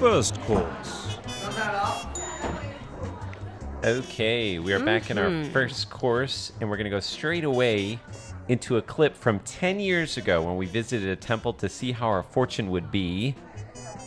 [0.00, 1.18] First course.
[3.84, 5.52] Okay, we are back in our Mhm.
[5.52, 7.98] first course, and we're going to go straight away
[8.48, 12.08] into a clip from 10 years ago when we visited a temple to see how
[12.08, 13.34] our fortune would be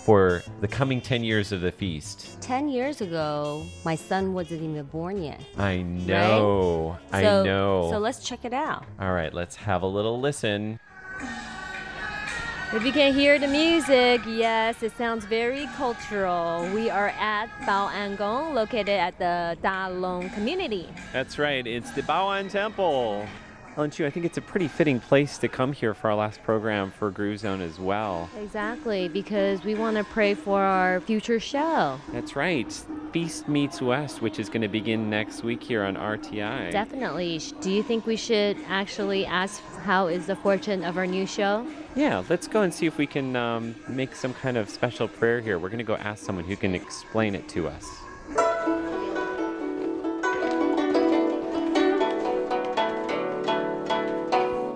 [0.03, 2.41] for the coming 10 years of the feast.
[2.41, 5.41] 10 years ago, my son wasn't even born yet.
[5.57, 6.97] I know.
[7.11, 7.87] I So- know.
[7.91, 8.85] So let's check it out.
[8.99, 10.79] All right, let's have a little listen.
[12.73, 16.65] If you can hear the music, yes, it sounds very cultural.
[16.73, 20.87] We are at Bao Angong, located at the Da Long community.
[21.11, 23.25] That's right, it's the Bao An Temple.
[23.77, 26.43] Ellen Chu, I think it's a pretty fitting place to come here for our last
[26.43, 28.29] program for Groove Zone as well.
[28.37, 31.97] Exactly, because we want to pray for our future show.
[32.11, 32.69] That's right.
[33.13, 36.71] Feast Meets West, which is going to begin next week here on RTI.
[36.71, 37.39] Definitely.
[37.61, 41.65] Do you think we should actually ask how is the fortune of our new show?
[41.95, 45.39] Yeah, let's go and see if we can um, make some kind of special prayer
[45.39, 45.57] here.
[45.57, 48.00] We're going to go ask someone who can explain it to us.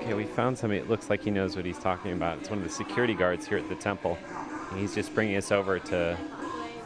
[0.04, 0.80] Okay, we found somebody.
[0.80, 2.38] It looks like he knows what he's talking about.
[2.38, 4.18] It's one of the security guards here at the temple.
[4.70, 6.16] And he's just bringing us over to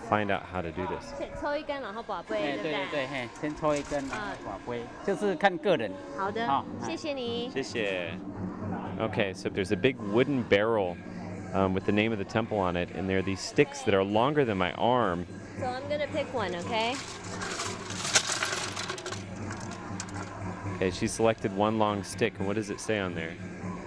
[0.09, 1.13] find out how to do this.
[1.41, 2.73] 抽一根，然后宝贝，哎，对不对？
[2.73, 5.91] 对对对，嘿，先抽一根宝贝，就是看个人。
[6.17, 7.51] 好的好，谢谢你。
[7.55, 8.11] Xie.
[8.99, 10.97] Okay, so there's a big wooden barrel
[11.53, 13.95] um, with the name of the temple on it, and there are these sticks that
[13.95, 15.27] are longer than my arm.
[15.59, 16.95] So I'm gonna pick one, okay?
[20.79, 23.33] Okay, she selected one long stick, and what does it say on there?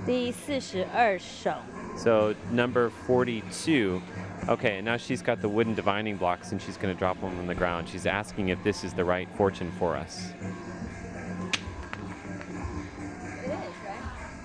[0.05, 1.51] 第四十二首。
[1.97, 4.01] So number 42.
[4.47, 7.37] Okay, and now she's got the wooden divining blocks and she's going to drop them
[7.37, 7.89] on the ground.
[7.89, 10.31] She's asking if this is the right fortune for us.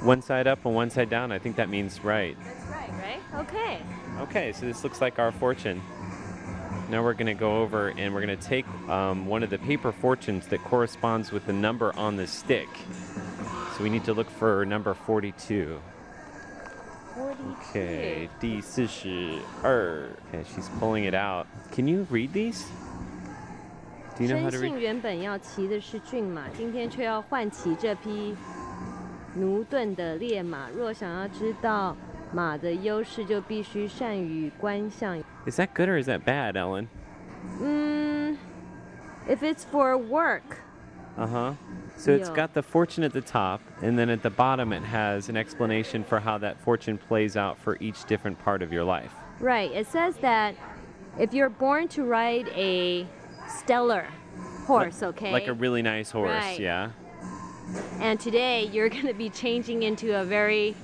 [0.01, 1.31] One side up and one side down.
[1.31, 2.37] I think that means right.
[2.43, 3.43] That's right, right?
[3.43, 3.79] Okay.
[4.23, 5.81] Okay, so this looks like our fortune.
[6.91, 9.59] Now we're going to go over and we're going to take um, one of the
[9.59, 12.69] paper fortunes that corresponds with the number on the stick.
[13.77, 15.81] So we need to look for number 42.
[17.15, 20.09] Okay, 第四十二.
[20.31, 21.47] Okay, she's pulling it out.
[21.71, 22.65] Can you read these?
[24.17, 24.79] Do you know how 生 to 性 read?
[24.79, 28.35] 原本要骑的是骏马，今天却要换骑这匹
[29.37, 30.69] 驽钝的烈马。
[30.71, 31.97] 若想要知道
[32.33, 35.19] 马的优势，就必须善于观象。
[35.47, 36.89] Is that good or is that bad, Ellen?
[37.61, 38.37] Mm,
[39.29, 40.59] if it's for work,
[41.17, 41.53] Uh huh.
[41.99, 42.35] So it's Yeah.
[42.35, 46.03] got the fortune at the top, and then at the bottom it has an explanation
[46.05, 49.13] for how that fortune plays out for each different part of your life.
[49.39, 49.71] right?
[49.73, 50.55] It says that
[51.19, 53.07] if you're born to ride a
[53.47, 54.07] stellar
[54.67, 56.59] horse, okay, Like a really nice horse, Right.
[56.61, 56.91] yeah.
[58.01, 60.75] and today you're going to be changing into a very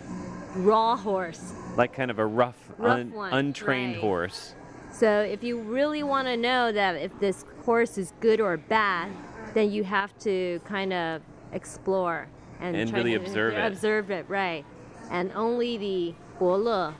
[0.55, 1.53] raw horse.
[1.77, 4.01] Like kind of a rough, Rough un- one, untrained right.
[4.01, 4.53] horse.
[4.91, 9.11] So if you really want to know that if this horse is good or bad,
[9.53, 12.27] then you have to kind of explore
[12.59, 13.65] and, And really observe it.
[13.65, 14.65] Observe it, right?
[15.09, 16.93] And only the 伯乐,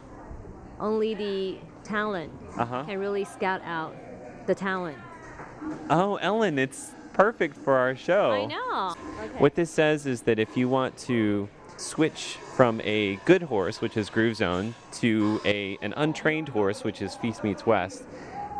[0.80, 2.84] only the talent Uh-huh.
[2.86, 3.96] can really scout out
[4.48, 4.98] the talent.
[5.90, 8.32] Oh, Ellen, it's perfect for our show.
[8.32, 8.96] I know.
[9.24, 9.40] Okay.
[9.40, 11.48] What this says is that if you want to
[11.84, 17.02] switch from a good horse, which is Groove Zone, to a an untrained horse, which
[17.02, 18.04] is Feast Meets West,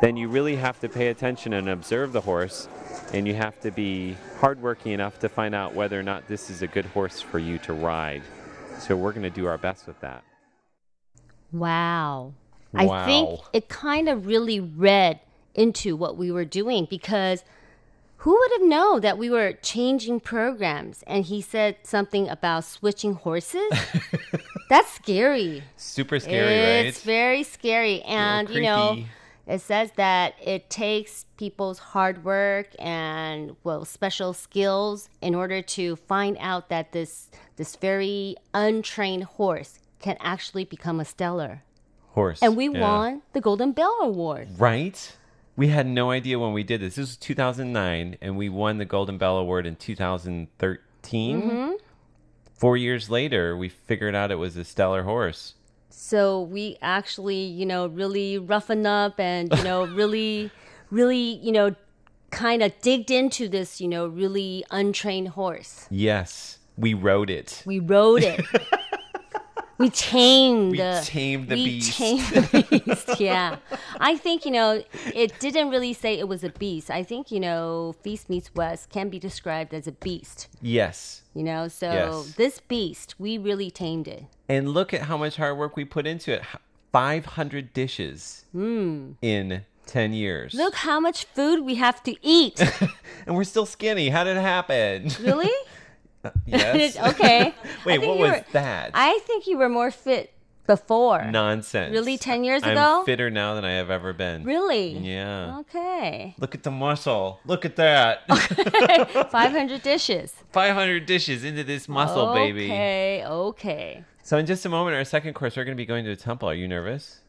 [0.02, 2.68] then you really have to pay attention and observe the horse,
[3.14, 6.62] and you have to be hardworking enough to find out whether or not this is
[6.62, 8.22] a good horse for you to ride.
[8.80, 10.24] So we're going to do our best with that.
[11.52, 12.34] Wow.
[12.74, 12.92] wow.
[12.92, 15.20] I think it kind of really read
[15.56, 17.44] into what we were doing because
[18.24, 23.16] who would have known that we were changing programs and he said something about switching
[23.16, 23.70] horses?
[24.70, 25.62] That's scary.
[25.76, 28.02] Super scary, It's very scary.
[28.04, 29.04] And, you know,
[29.46, 35.98] it says that it takes people's hard work and well special skills in order to
[35.98, 41.64] find out that this this very untrained horse can actually become a stellar.
[42.12, 42.42] Horse.
[42.42, 42.80] And we yeah.
[42.80, 44.48] won the Golden Bell Award.
[44.58, 45.14] Right?
[45.56, 46.96] We had no idea when we did this.
[46.96, 51.42] This was 2009, and we won the Golden Bell Award in 2013.
[51.42, 51.74] Mhm.
[52.56, 55.54] Four years later, we figured out it was a stellar horse.
[55.90, 60.50] So we actually, you know, really roughen up and, you know, really,
[60.90, 61.76] really, you know,
[62.32, 65.86] kind of digged into this, you know, really untrained horse.
[65.92, 67.62] Yes, we rode it.
[67.66, 68.44] We rode it.
[69.84, 71.98] we tamed We the tamed the we beast.
[71.98, 73.20] tamed the beast.
[73.20, 73.58] Yeah,
[74.00, 76.90] I think you know it didn't really say it was a beast.
[76.90, 80.48] I think you know Feast Meets West can be described as a beast.
[80.62, 81.22] Yes.
[81.36, 82.34] You know, so Yes.
[82.36, 84.24] this beast we really tamed it.
[84.48, 86.44] And look at how much hard work we put into it
[86.92, 89.16] 500 dishes Mm.
[89.22, 90.54] in 10 years.
[90.54, 92.62] Look how much food we have to eat.
[93.26, 94.10] And we're still skinny.
[94.10, 95.10] How did it happen?
[95.22, 95.50] really?
[96.46, 96.98] yes.
[97.14, 97.54] okay.
[97.86, 98.92] Wait, what was were- that?
[98.94, 100.34] I think you were more fit
[100.66, 101.26] before.
[101.26, 101.92] Nonsense.
[101.92, 103.00] Really, 10 years ago?
[103.00, 104.44] I'm fitter now than I have ever been.
[104.44, 104.98] Really?
[104.98, 105.60] Yeah.
[105.60, 106.36] Okay.
[106.38, 107.40] Look at the muscle.
[107.46, 108.26] Look at that.
[109.30, 110.34] 500 dishes.
[110.52, 112.66] 500 dishes into this muscle, baby.
[112.66, 114.04] Okay, okay.
[114.26, 116.16] So, in just a moment, our second course, we're going to be going to a
[116.16, 116.50] temple.
[116.50, 117.20] Are you nervous?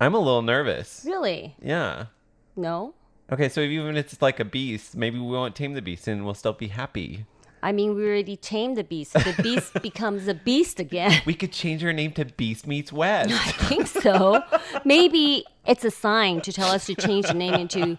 [0.00, 1.04] I'm a little nervous.
[1.06, 1.54] Really?
[1.62, 2.06] Yeah.
[2.56, 2.94] No?
[3.30, 6.24] Okay, so even if it's like a beast, maybe we won't tame the beast and
[6.24, 7.24] we'll still be happy.
[7.62, 9.12] I mean, we already tamed the beast.
[9.12, 11.22] The beast becomes a beast again.
[11.24, 13.30] We could change our name to Beast Meets West.
[13.32, 14.42] I think so.
[14.84, 17.98] Maybe it's a sign to tell us to change the name into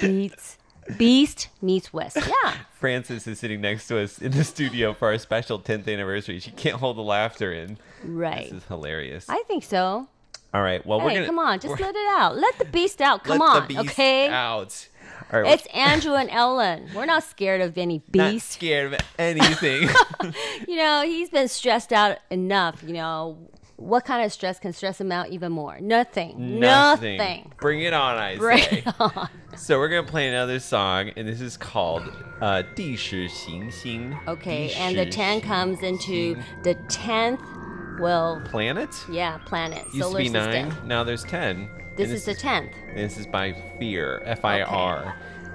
[0.00, 0.58] Beast,
[0.98, 2.16] Beast Meets West.
[2.16, 2.54] Yeah.
[2.74, 6.38] Frances is sitting next to us in the studio for our special 10th anniversary.
[6.38, 7.78] She can't hold the laughter in.
[8.04, 8.50] Right.
[8.50, 9.26] This is hilarious.
[9.30, 10.08] I think so.
[10.54, 11.26] All right, well, we're going to.
[11.26, 12.36] come on, just let it out.
[12.36, 13.24] Let the beast out.
[13.24, 14.28] Come Let on, the beast okay?
[14.28, 14.88] out.
[15.33, 16.89] All right, It's Andrew and Ellen.
[16.93, 18.51] We're not scared of any not beast.
[18.51, 19.89] scared of anything.
[20.67, 22.83] you know, he's been stressed out enough.
[22.85, 23.37] You know,
[23.77, 25.79] what kind of stress can stress him out even more?
[25.79, 26.59] Nothing.
[26.59, 27.51] Nothing.
[27.59, 28.83] Bring it on, I Bring say.
[28.85, 29.29] it on.
[29.55, 32.03] So we're gonna play another song, and this is called
[32.41, 34.13] uh, 地势行星.
[34.27, 38.89] Okay, 地 and the 势 10 comes into the 10th, well, planet.
[39.09, 40.69] yeah, planet, Used solar to be system.
[40.69, 40.87] nine.
[40.87, 41.69] Now there's ten.
[41.96, 42.72] This, this is, the 10th.
[42.94, 45.00] This is by Fear, F I R.
[45.00, 45.10] Okay.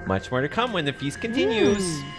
[0.08, 1.78] Much more to come when the feast continues.
[1.78, 2.12] Mm.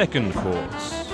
[0.00, 1.12] Second course.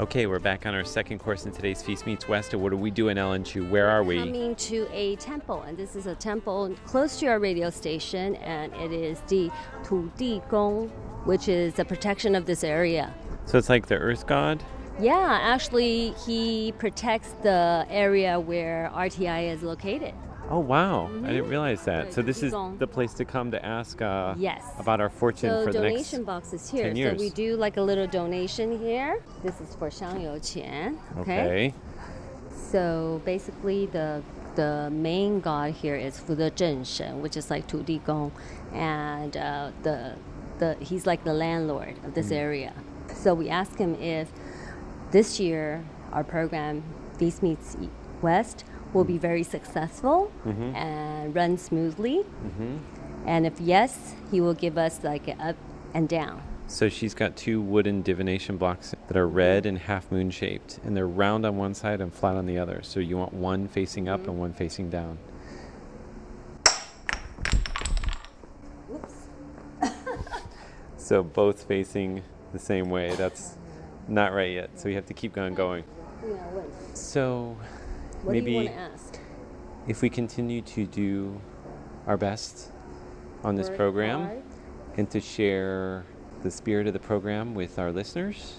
[0.00, 2.52] Okay, we're back on our second course in today's Feast Meets West.
[2.56, 3.64] What are we doing, Ellen Chu?
[3.68, 4.18] Where are we?
[4.18, 8.74] Coming to a temple, and this is a temple close to our radio station, and
[8.74, 9.48] it is the
[9.84, 10.88] Tu Di Gong,
[11.24, 13.14] which is the protection of this area.
[13.44, 14.60] So it's like the Earth God.
[14.98, 20.14] Yeah, actually, he protects the area where RTI is located.
[20.49, 21.09] Oh wow!
[21.23, 22.03] I didn't realize that.
[22.05, 22.77] Right, So this is Qigong.
[22.77, 24.61] the place to come to ask uh, Yes.
[24.77, 26.83] about our fortune So for the next donation box is here.
[26.83, 27.19] 10 So years.
[27.19, 29.23] we do like a little donation here.
[29.41, 30.95] This is for 香油钱.
[31.19, 31.45] Okay.
[31.45, 31.73] Okay.
[32.71, 34.21] So basically, the
[34.55, 38.31] the main god here is Fu De Zhen Shen, which is like Tu Di Gong,
[38.73, 40.15] and uh, the
[40.59, 42.35] the he's like the landlord of this Mm.
[42.37, 42.73] area.
[43.15, 44.27] So we asked him if
[45.11, 46.83] this year our program
[47.17, 47.77] Feast Meets
[48.22, 50.74] West will be very successful Mhm.
[50.74, 52.76] and run smoothly, hmm
[53.26, 55.56] and if yes, he will give us like an up
[55.92, 56.40] and down.
[56.66, 60.96] So she's got two wooden divination blocks that are red and half moon shaped, and
[60.96, 62.80] they're round on one side and flat on the other.
[62.82, 65.18] So you want one facing up and one facing down.
[70.96, 73.14] so both facing the same way.
[73.16, 73.56] That's
[74.06, 74.70] not right yet.
[74.78, 75.84] So we have to keep on going.
[76.94, 77.56] So
[78.22, 79.18] What maybe do you want to ask?
[79.86, 81.40] if we continue to do
[82.06, 82.70] our best
[83.42, 84.42] on this Work program hard.
[84.96, 86.04] and to share
[86.42, 88.58] the spirit of the program with our listeners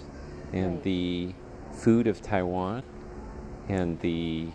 [0.52, 0.82] and Right.
[0.82, 1.34] the
[1.72, 2.82] food of Taiwan
[3.68, 4.48] and the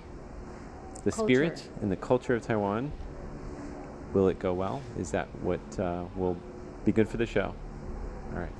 [1.05, 2.91] the spirit and the culture of Taiwan
[4.13, 6.35] will it go well is that what uh, will
[6.83, 7.53] be good for the show
[8.33, 8.51] all right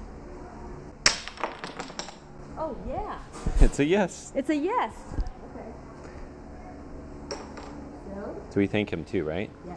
[2.57, 3.17] Oh yeah,
[3.59, 4.93] it's a yes it's a yes.
[8.24, 8.24] Okay.
[8.24, 9.76] So so we thank him too right yes.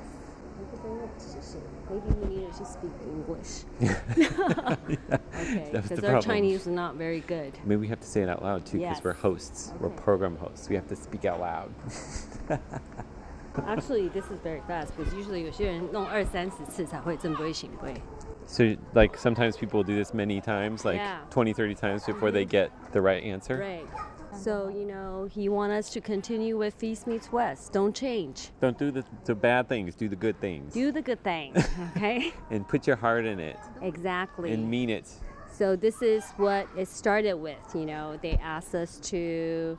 [1.89, 3.63] Maybe we needed to speak English.
[3.81, 6.21] okay, that was because the our problem.
[6.23, 7.53] Chinese is not very good.
[7.65, 9.03] Maybe we have to say it out loud too, because Yes.
[9.03, 9.73] we're hosts.
[9.79, 10.69] We're program hosts.
[10.69, 11.71] We have to speak out loud.
[13.67, 17.93] Actually, this is very fast because usually 有些人弄二三十次才会正规行规。
[18.47, 18.63] so,
[18.93, 21.19] like, sometimes people do this many times, like Yeah.
[21.29, 23.57] 20, 30 times before they get the right answer.
[23.57, 23.85] Right.
[24.38, 27.72] So you know, he want us to continue with Feast Meets West.
[27.72, 28.50] Don't change.
[28.60, 30.72] Don't do the, the bad things, do the good things.
[30.72, 31.66] Do the good things,
[31.96, 32.32] Okay.
[32.50, 34.52] and put your heart in it exactly.
[34.52, 35.08] and mean it.
[35.52, 37.58] So this is what it started with.
[37.74, 39.76] You know, they asked us to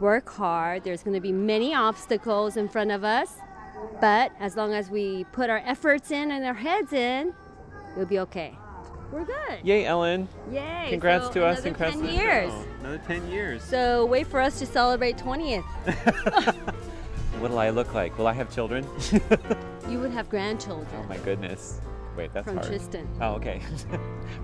[0.00, 0.84] work hard.
[0.84, 3.34] There's going to be many obstacles in front of us,
[4.00, 7.34] but as long as we put our efforts in and our heads in,
[7.94, 8.56] we'll be okay.
[9.10, 9.58] We're good.
[9.62, 10.28] Yay, Ellen.
[10.52, 10.86] Yay.
[10.90, 11.62] Congrats so to us.
[11.62, 12.50] Congrats 10 to years.
[12.52, 13.62] Oh, another 10 years.
[13.62, 15.64] So wait for us to celebrate 20th.
[17.40, 18.18] What'll I look like?
[18.18, 18.86] Will I have children?
[19.88, 20.88] you would have grandchildren.
[21.04, 21.80] Oh my goodness.
[22.16, 22.68] Wait, that's From hard.
[22.68, 23.08] Tristan.
[23.20, 23.62] Oh, okay.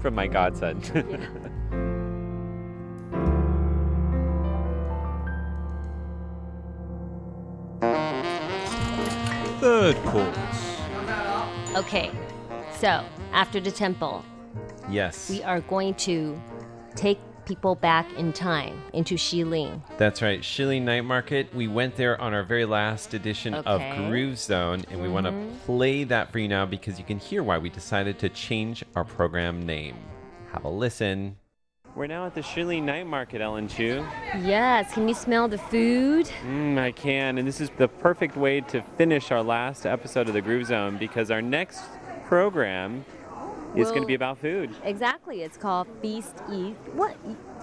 [0.00, 0.80] From my godson.
[0.80, 1.90] Yeah.
[9.60, 10.78] Third course.
[11.74, 12.10] Okay,
[12.78, 14.24] so after the temple,
[14.88, 15.30] Yes.
[15.30, 16.40] we are going to
[16.94, 19.80] take people back in time into Shilin.
[19.98, 20.40] That's right.
[20.40, 21.54] Shilin Night Market.
[21.54, 25.66] We went there on our very last edition of Groove Zone, and we want to
[25.66, 29.04] play that for you now because you can hear why we decided to change our
[29.04, 29.96] program name.
[30.52, 31.36] Have a listen.
[31.94, 34.04] We're now at the Shilin Night Market, Ellen Chu.
[34.42, 36.28] Yes, can you smell the food?
[36.44, 40.34] Mm, I can, and this is the perfect way to finish our last episode of
[40.34, 41.82] the Groove Zone because our next
[42.26, 43.04] program
[43.76, 44.70] is going to be about food.
[44.84, 46.76] Exactly, it's called Feast Eat.
[46.92, 47.16] What?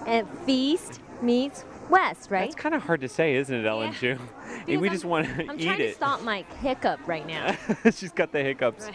[0.06, 2.46] And Feast meets West, right?
[2.46, 3.94] It's kind of hard to say, isn't it, Ellen?
[4.68, 7.56] And we just want to I'm eat trying to stop my hiccup right now.
[7.84, 8.86] She's got the hiccups.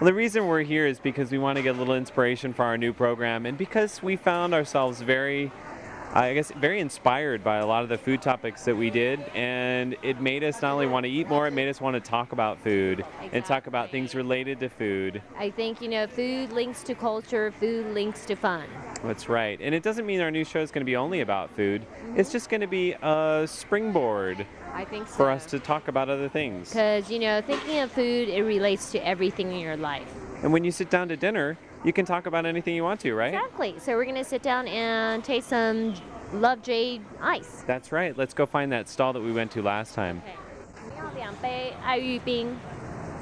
[0.00, 2.64] Well, the reason we're here is because we want to get a little inspiration for
[2.64, 5.50] our new program, and because we found ourselves very,
[6.14, 9.94] I guess, very inspired by a lot of the food topics that we did, and
[10.02, 12.32] it made us not only want to eat more, it made us want to talk
[12.32, 15.22] about food and talk about things related to food.
[15.36, 18.64] I think, you know, food links to culture, food links to fun.
[19.04, 19.60] That's right.
[19.60, 21.84] And it doesn't mean our new show is going to be only about food.
[22.16, 25.14] It's just going to be a springboard I think so.
[25.14, 26.70] for us to talk about other things.
[26.70, 30.12] Because, you know, thinking of food, it relates to everything in your life.
[30.42, 33.14] And when you sit down to dinner, you can talk about anything you want to,
[33.14, 33.34] right?
[33.34, 33.74] Exactly.
[33.78, 35.94] So we're going to sit down and taste some
[36.32, 37.62] Love Jade ice.
[37.66, 38.16] That's right.
[38.16, 40.22] Let's go find that stall that we went to last time.
[40.26, 40.36] Okay.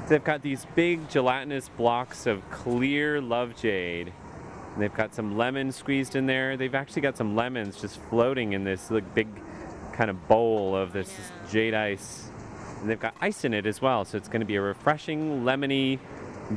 [0.07, 4.13] They've got these big gelatinous blocks of clear Love Jade.
[4.73, 6.55] And they've got some lemon squeezed in there.
[6.55, 9.27] They've actually got some lemons just floating in this like, big
[9.93, 11.51] kind of bowl of this yeah.
[11.51, 12.29] jade ice.
[12.79, 15.43] And they've got ice in it as well, so it's going to be a refreshing,
[15.43, 15.99] lemony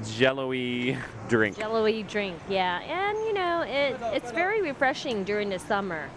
[0.03, 0.97] jello-y
[1.29, 1.57] drink.
[1.57, 2.79] Jello-y drink, yeah.
[2.81, 6.09] And, you know, it, it's very refreshing during the summer.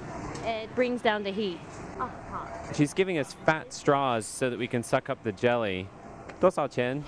[0.45, 1.59] It brings down the heat.
[2.01, 2.75] Oh, hot.
[2.75, 5.87] She's giving us fat straws so that we can suck up the jelly.
[6.41, 7.03] 多少钱？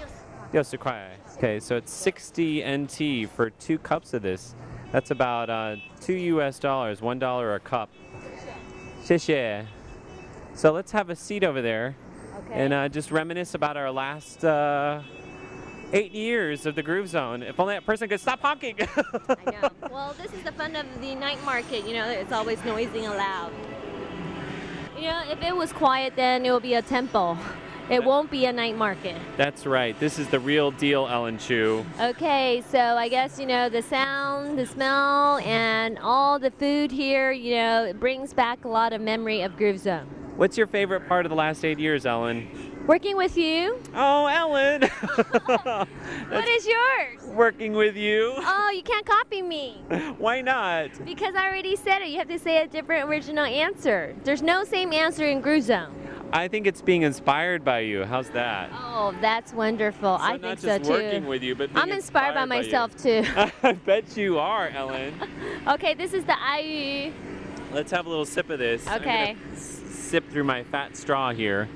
[0.52, 1.10] 六十块.
[1.38, 4.54] Okay, so it's 60 NT for two cups of this.
[4.92, 7.88] That's about uh, two US dollars, one dollar a cup.
[9.04, 9.64] 谢谢.
[10.54, 11.94] So let's have a seat over there
[12.50, 15.02] and uh, just reminisce about our last uh,
[15.95, 17.41] eight years of the Groove Zone.
[17.41, 18.75] If only that person could stop honking.
[19.29, 19.69] I know.
[19.89, 21.87] Well, this is the fun of the night market.
[21.87, 23.53] You know, it's always noisy and loud.
[24.97, 27.37] You know, if it was quiet, then it would be a temple.
[27.89, 29.15] It won't be a night market.
[29.37, 29.97] That's right.
[29.99, 31.85] This is the real deal, Ellen Chu.
[31.99, 37.31] Okay, so I guess, you know, the sound, the smell, and all the food here,
[37.31, 40.07] you know, it brings back a lot of memory of Groove Zone.
[40.35, 42.64] What's your favorite part of the last eight years, Ellen?
[42.87, 43.79] Working with you.
[43.95, 44.83] Oh, Ellen!
[46.29, 47.23] What is yours?
[47.27, 48.33] Working with you.
[48.37, 49.81] Oh, you can't copy me.
[50.17, 50.89] Why not?
[51.05, 52.09] Because I already said it.
[52.09, 54.15] You have to say a different original answer.
[54.23, 55.93] There's no same answer in Groove Zone.
[56.33, 58.03] I think it's being inspired by you.
[58.03, 58.69] How's that?
[58.73, 60.17] Oh, that's wonderful.
[60.19, 60.91] I think not so just too.
[60.91, 62.47] working with you, but being I'm inspired by you.
[62.47, 63.23] myself too.
[63.63, 65.13] I bet you are, Ellen.
[65.67, 67.13] okay, this is the aiyu.
[67.71, 68.87] Let's have a little sip of this.
[68.87, 69.35] Okay.
[69.55, 71.69] sip through my fat straw here.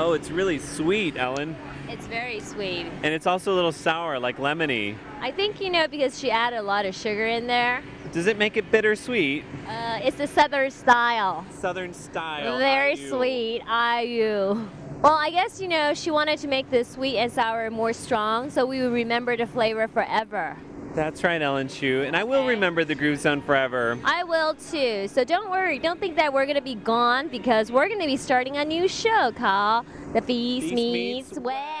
[0.00, 1.56] Oh, it's really sweet, Ellen.
[1.88, 2.86] It's very sweet.
[3.02, 4.96] And it's also a little sour, like lemony.
[5.20, 7.82] I think you know because she added a lot of sugar in there.
[8.12, 9.44] Does it make it bittersweet?
[9.66, 11.44] Uh, it's the southern style.
[11.50, 12.58] Southern style.
[12.58, 14.68] Very sweet, aiyu.
[15.02, 18.50] Well, I guess you know she wanted to make the sweet and sour more strong,
[18.50, 20.56] so we would remember the flavor forever.
[20.98, 22.02] That's right, Ellen Chu.
[22.04, 23.96] And I will remember the Groove Zone forever.
[24.04, 25.06] I will too.
[25.06, 25.78] So don't worry.
[25.78, 28.64] Don't think that we're going to be gone because we're going to be starting a
[28.64, 31.78] new show called The Feast, Feast Meets, Meets West.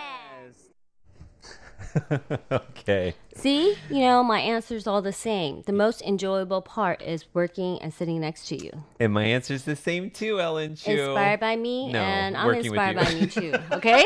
[2.52, 3.14] okay.
[3.34, 5.62] See, you know, my answer's all the same.
[5.62, 8.84] The most enjoyable part is working and sitting next to you.
[9.00, 10.92] And my answer's the same too, Ellen Chu.
[10.92, 13.54] Inspired by me, No, and I'm inspired by me too.
[13.72, 14.04] Okay?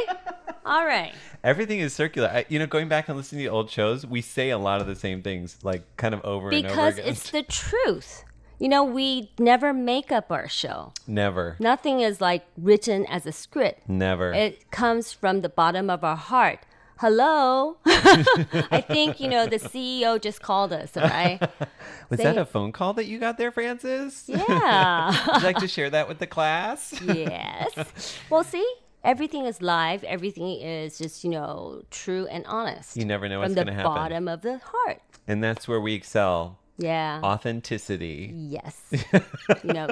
[0.64, 1.12] All right.
[1.44, 2.28] Everything is circular.
[2.28, 4.86] I, you know, going back and listening to old shows, we say a lot of
[4.86, 7.08] the same things, like kind of over and over Because again.
[7.10, 8.24] it's the truth.
[8.58, 10.92] You know, we never make up our show.
[11.06, 11.56] Never.
[11.58, 13.88] Nothing is like written as a script.
[13.88, 14.32] Never.
[14.32, 16.60] It comes from the bottom of our heart.
[16.98, 17.78] Hello.
[17.86, 21.40] I think, you know, the CEO just called us, all right?
[22.10, 24.24] Was Saying- that a phone call that you got there, Francis?
[24.28, 25.08] Yeah.
[25.32, 26.94] Would you like to share that with the class?
[27.02, 28.16] yes.
[28.30, 28.64] Well, see,
[29.04, 30.04] everything is live.
[30.04, 32.96] Everything is just, you know, true and honest.
[32.96, 33.86] You never know what's going to happen.
[33.86, 35.02] From the bottom of the heart.
[35.26, 36.58] And that's where we excel.
[36.78, 37.20] Yeah.
[37.22, 38.32] Authenticity.
[38.34, 38.80] Yes.
[39.62, 39.88] you know,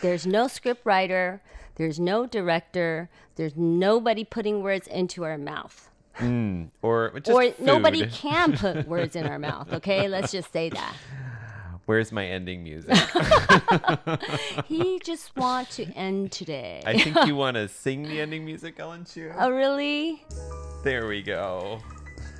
[0.00, 1.42] there's no script writer,
[1.76, 5.90] there's no director, there's nobody putting words into our mouth.
[6.18, 10.06] Mm, or just or nobody can put words in our mouth, okay?
[10.06, 10.94] Let's just say that.
[11.86, 12.96] Where's my ending music?
[14.66, 16.82] he just want to end today.
[16.86, 19.30] I think you want to sing the ending music, Ellen Chu.
[19.38, 20.24] oh, really?
[20.82, 21.80] There we go.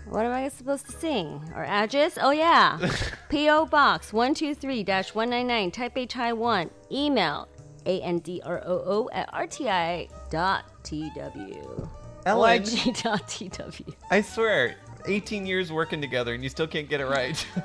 [0.09, 1.43] What am I supposed to sing?
[1.55, 2.19] Our address?
[2.21, 2.79] Oh, yeah.
[3.29, 3.67] P.O.
[3.67, 6.71] Box 123 199, Taipei, Taiwan.
[6.91, 7.49] Email
[7.87, 10.09] androo at rti.tw.
[12.27, 12.61] Ellen.
[12.61, 13.95] org.tw.
[14.11, 14.77] I swear,
[15.07, 17.47] 18 years working together and you still can't get it right.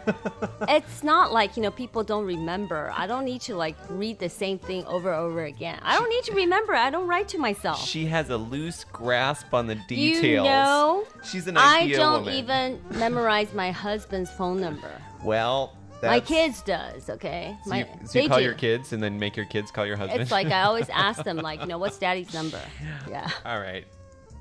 [0.68, 2.92] It's not like, you know, people don't remember.
[2.96, 5.80] I don't need to, like, read the same thing over and over again.
[5.82, 6.76] I don't need to remember.
[6.76, 7.84] I don't write to myself.
[7.88, 10.24] she has a loose grasp on the details.
[10.24, 12.34] You know, She's an I don't woman.
[12.34, 14.92] even memorize my husband's phone number.
[15.24, 17.56] Well, My kids does, okay?
[17.64, 18.44] So My, you, so you call do.
[18.44, 20.22] your kids and then make your kids call your husband.
[20.22, 22.62] It's like I always ask them, like, you know, what's daddy's number?
[23.10, 23.30] Yeah.
[23.46, 23.86] All right.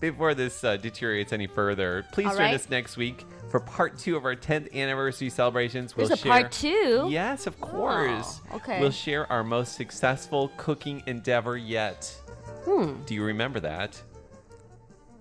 [0.00, 2.54] Before this uh, deteriorates any further, please All join right.
[2.54, 5.96] us next week for part two of our 10th anniversary celebrations.
[5.96, 7.08] We'll There's a share, part two?
[7.10, 8.40] Yes, of course.
[8.52, 8.80] Oh, okay.
[8.80, 12.14] We'll share our most successful cooking endeavor yet.
[12.64, 13.02] Hmm.
[13.06, 14.00] Do you remember that?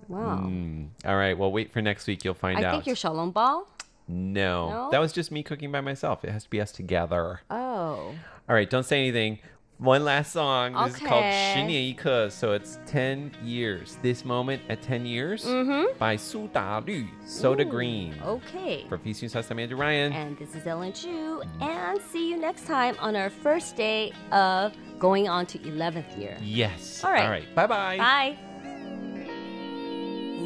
[0.06, 0.42] Wow.
[0.44, 0.88] Mm.
[1.04, 1.36] All right.
[1.36, 2.24] Well, wait for next week.
[2.24, 2.72] You'll find I out.
[2.72, 3.64] think you're Xiaolong Bao.
[4.06, 4.90] no, No?
[4.90, 6.24] that was just me cooking by myself.
[6.24, 7.40] It has to be us together.
[7.50, 8.14] Oh.
[8.48, 9.40] All right, don't say anything
[9.79, 10.73] One last song.
[10.85, 11.53] This is called Okay.
[11.55, 13.97] 十年一刻, so it's 10 years.
[14.01, 15.87] This moment at 10 years Mhm.
[15.99, 18.13] by Su Da Lu, Soda Ooh, Green.
[18.23, 18.85] Okay.
[18.87, 20.13] For Feast News, I'm Andrew Ryan.
[20.13, 21.41] And this is Ellen Chu.
[21.59, 26.37] And see you next time on our first day of going on to 11th year.
[26.41, 27.03] yes.
[27.03, 27.23] All right.
[27.25, 27.53] All right.
[27.55, 27.97] Bye bye.
[27.97, 28.37] Bye.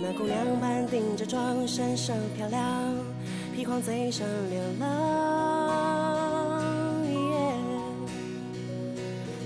[0.02, 2.93] 那姑娘盘顶着妆，闪闪漂亮，
[3.56, 6.61] 披黄嘴上流浪。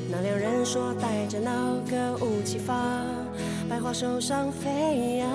[0.09, 2.75] 那两人说带着那歌舞齐发，
[3.69, 5.29] 百花手上飞扬。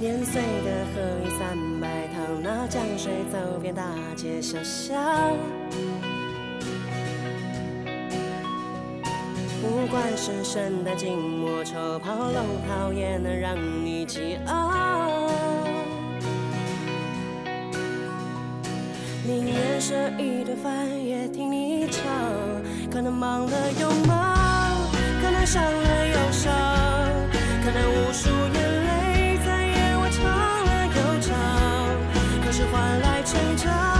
[0.00, 3.84] 年岁的河一三百趟，那江水走遍大
[4.16, 4.96] 街小巷。
[9.60, 15.29] 不管是圣诞、静默、丑袍、龙袍，也能让你激昂。
[19.22, 22.02] 宁愿舍一顿饭，也听你唱。
[22.90, 24.76] 可能忙了又忙，
[25.22, 26.52] 可能伤了又伤，
[27.62, 28.54] 可能无数眼
[28.86, 31.36] 泪在夜晚唱了又唱。
[32.44, 33.99] 可是换来成长，